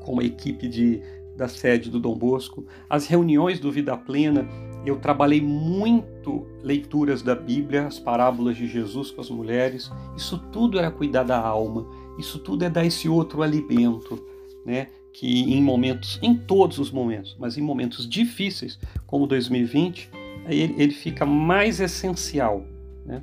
com 0.00 0.20
a 0.20 0.24
equipe 0.24 0.68
de, 0.68 1.00
da 1.36 1.48
sede 1.48 1.90
do 1.90 2.00
Dom 2.00 2.16
Bosco. 2.16 2.64
As 2.88 3.06
reuniões 3.06 3.60
do 3.60 3.70
Vida 3.70 3.96
Plena, 3.96 4.46
eu 4.84 4.96
trabalhei 4.96 5.40
muito 5.40 6.46
leituras 6.62 7.22
da 7.22 7.34
Bíblia, 7.34 7.86
as 7.86 7.98
parábolas 7.98 8.56
de 8.56 8.66
Jesus 8.66 9.10
com 9.10 9.20
as 9.20 9.30
mulheres. 9.30 9.90
Isso 10.16 10.38
tudo 10.50 10.78
era 10.78 10.90
cuidar 10.90 11.24
da 11.24 11.38
alma, 11.38 11.86
isso 12.18 12.38
tudo 12.38 12.64
é 12.64 12.70
dar 12.70 12.84
esse 12.84 13.08
outro 13.08 13.42
alimento, 13.42 14.18
né? 14.64 14.88
Que 15.18 15.26
em 15.26 15.62
momentos, 15.62 16.18
em 16.22 16.34
todos 16.34 16.78
os 16.78 16.90
momentos, 16.90 17.34
mas 17.38 17.56
em 17.56 17.62
momentos 17.62 18.06
difíceis, 18.06 18.78
como 19.06 19.26
2020, 19.26 20.10
ele, 20.46 20.74
ele 20.76 20.92
fica 20.92 21.24
mais 21.24 21.80
essencial. 21.80 22.66
Né? 23.04 23.22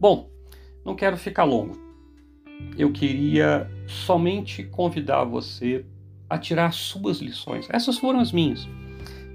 Bom, 0.00 0.28
não 0.84 0.96
quero 0.96 1.16
ficar 1.16 1.44
longo. 1.44 1.78
Eu 2.76 2.90
queria 2.90 3.70
somente 3.86 4.64
convidar 4.64 5.22
você 5.22 5.84
a 6.28 6.36
tirar 6.36 6.66
as 6.66 6.76
suas 6.76 7.18
lições. 7.18 7.68
Essas 7.70 7.98
foram 7.98 8.18
as 8.18 8.32
minhas. 8.32 8.68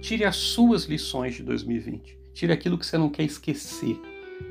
Tire 0.02 0.26
as 0.26 0.36
suas 0.36 0.84
lições 0.84 1.36
de 1.36 1.44
2020. 1.44 2.18
Tire 2.34 2.52
aquilo 2.52 2.78
que 2.78 2.86
você 2.86 2.98
não 2.98 3.10
quer 3.10 3.24
esquecer. 3.24 3.98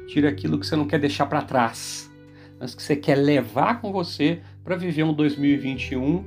Tire 0.06 0.26
aquilo 0.26 0.58
que 0.58 0.66
você 0.66 0.74
não 0.74 0.86
quer 0.86 0.98
deixar 0.98 1.26
para 1.26 1.42
trás, 1.42 2.10
mas 2.58 2.74
que 2.74 2.82
você 2.82 2.96
quer 2.96 3.16
levar 3.16 3.82
com 3.82 3.92
você 3.92 4.40
para 4.64 4.74
viver 4.74 5.02
um 5.02 5.12
2021 5.12 6.02
hum, 6.02 6.24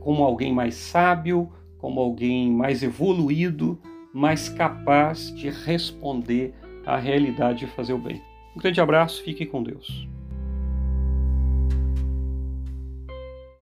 como 0.00 0.22
alguém 0.22 0.52
mais 0.52 0.74
sábio, 0.74 1.50
como 1.78 2.00
alguém 2.00 2.50
mais 2.50 2.82
evoluído, 2.82 3.78
mais 4.12 4.48
capaz 4.48 5.34
de 5.34 5.48
responder 5.50 6.54
à 6.84 6.96
realidade 6.96 7.64
e 7.64 7.68
fazer 7.68 7.92
o 7.92 7.98
bem. 7.98 8.20
Um 8.56 8.60
grande 8.60 8.80
abraço, 8.80 9.22
fique 9.22 9.46
com 9.46 9.62
Deus. 9.62 10.08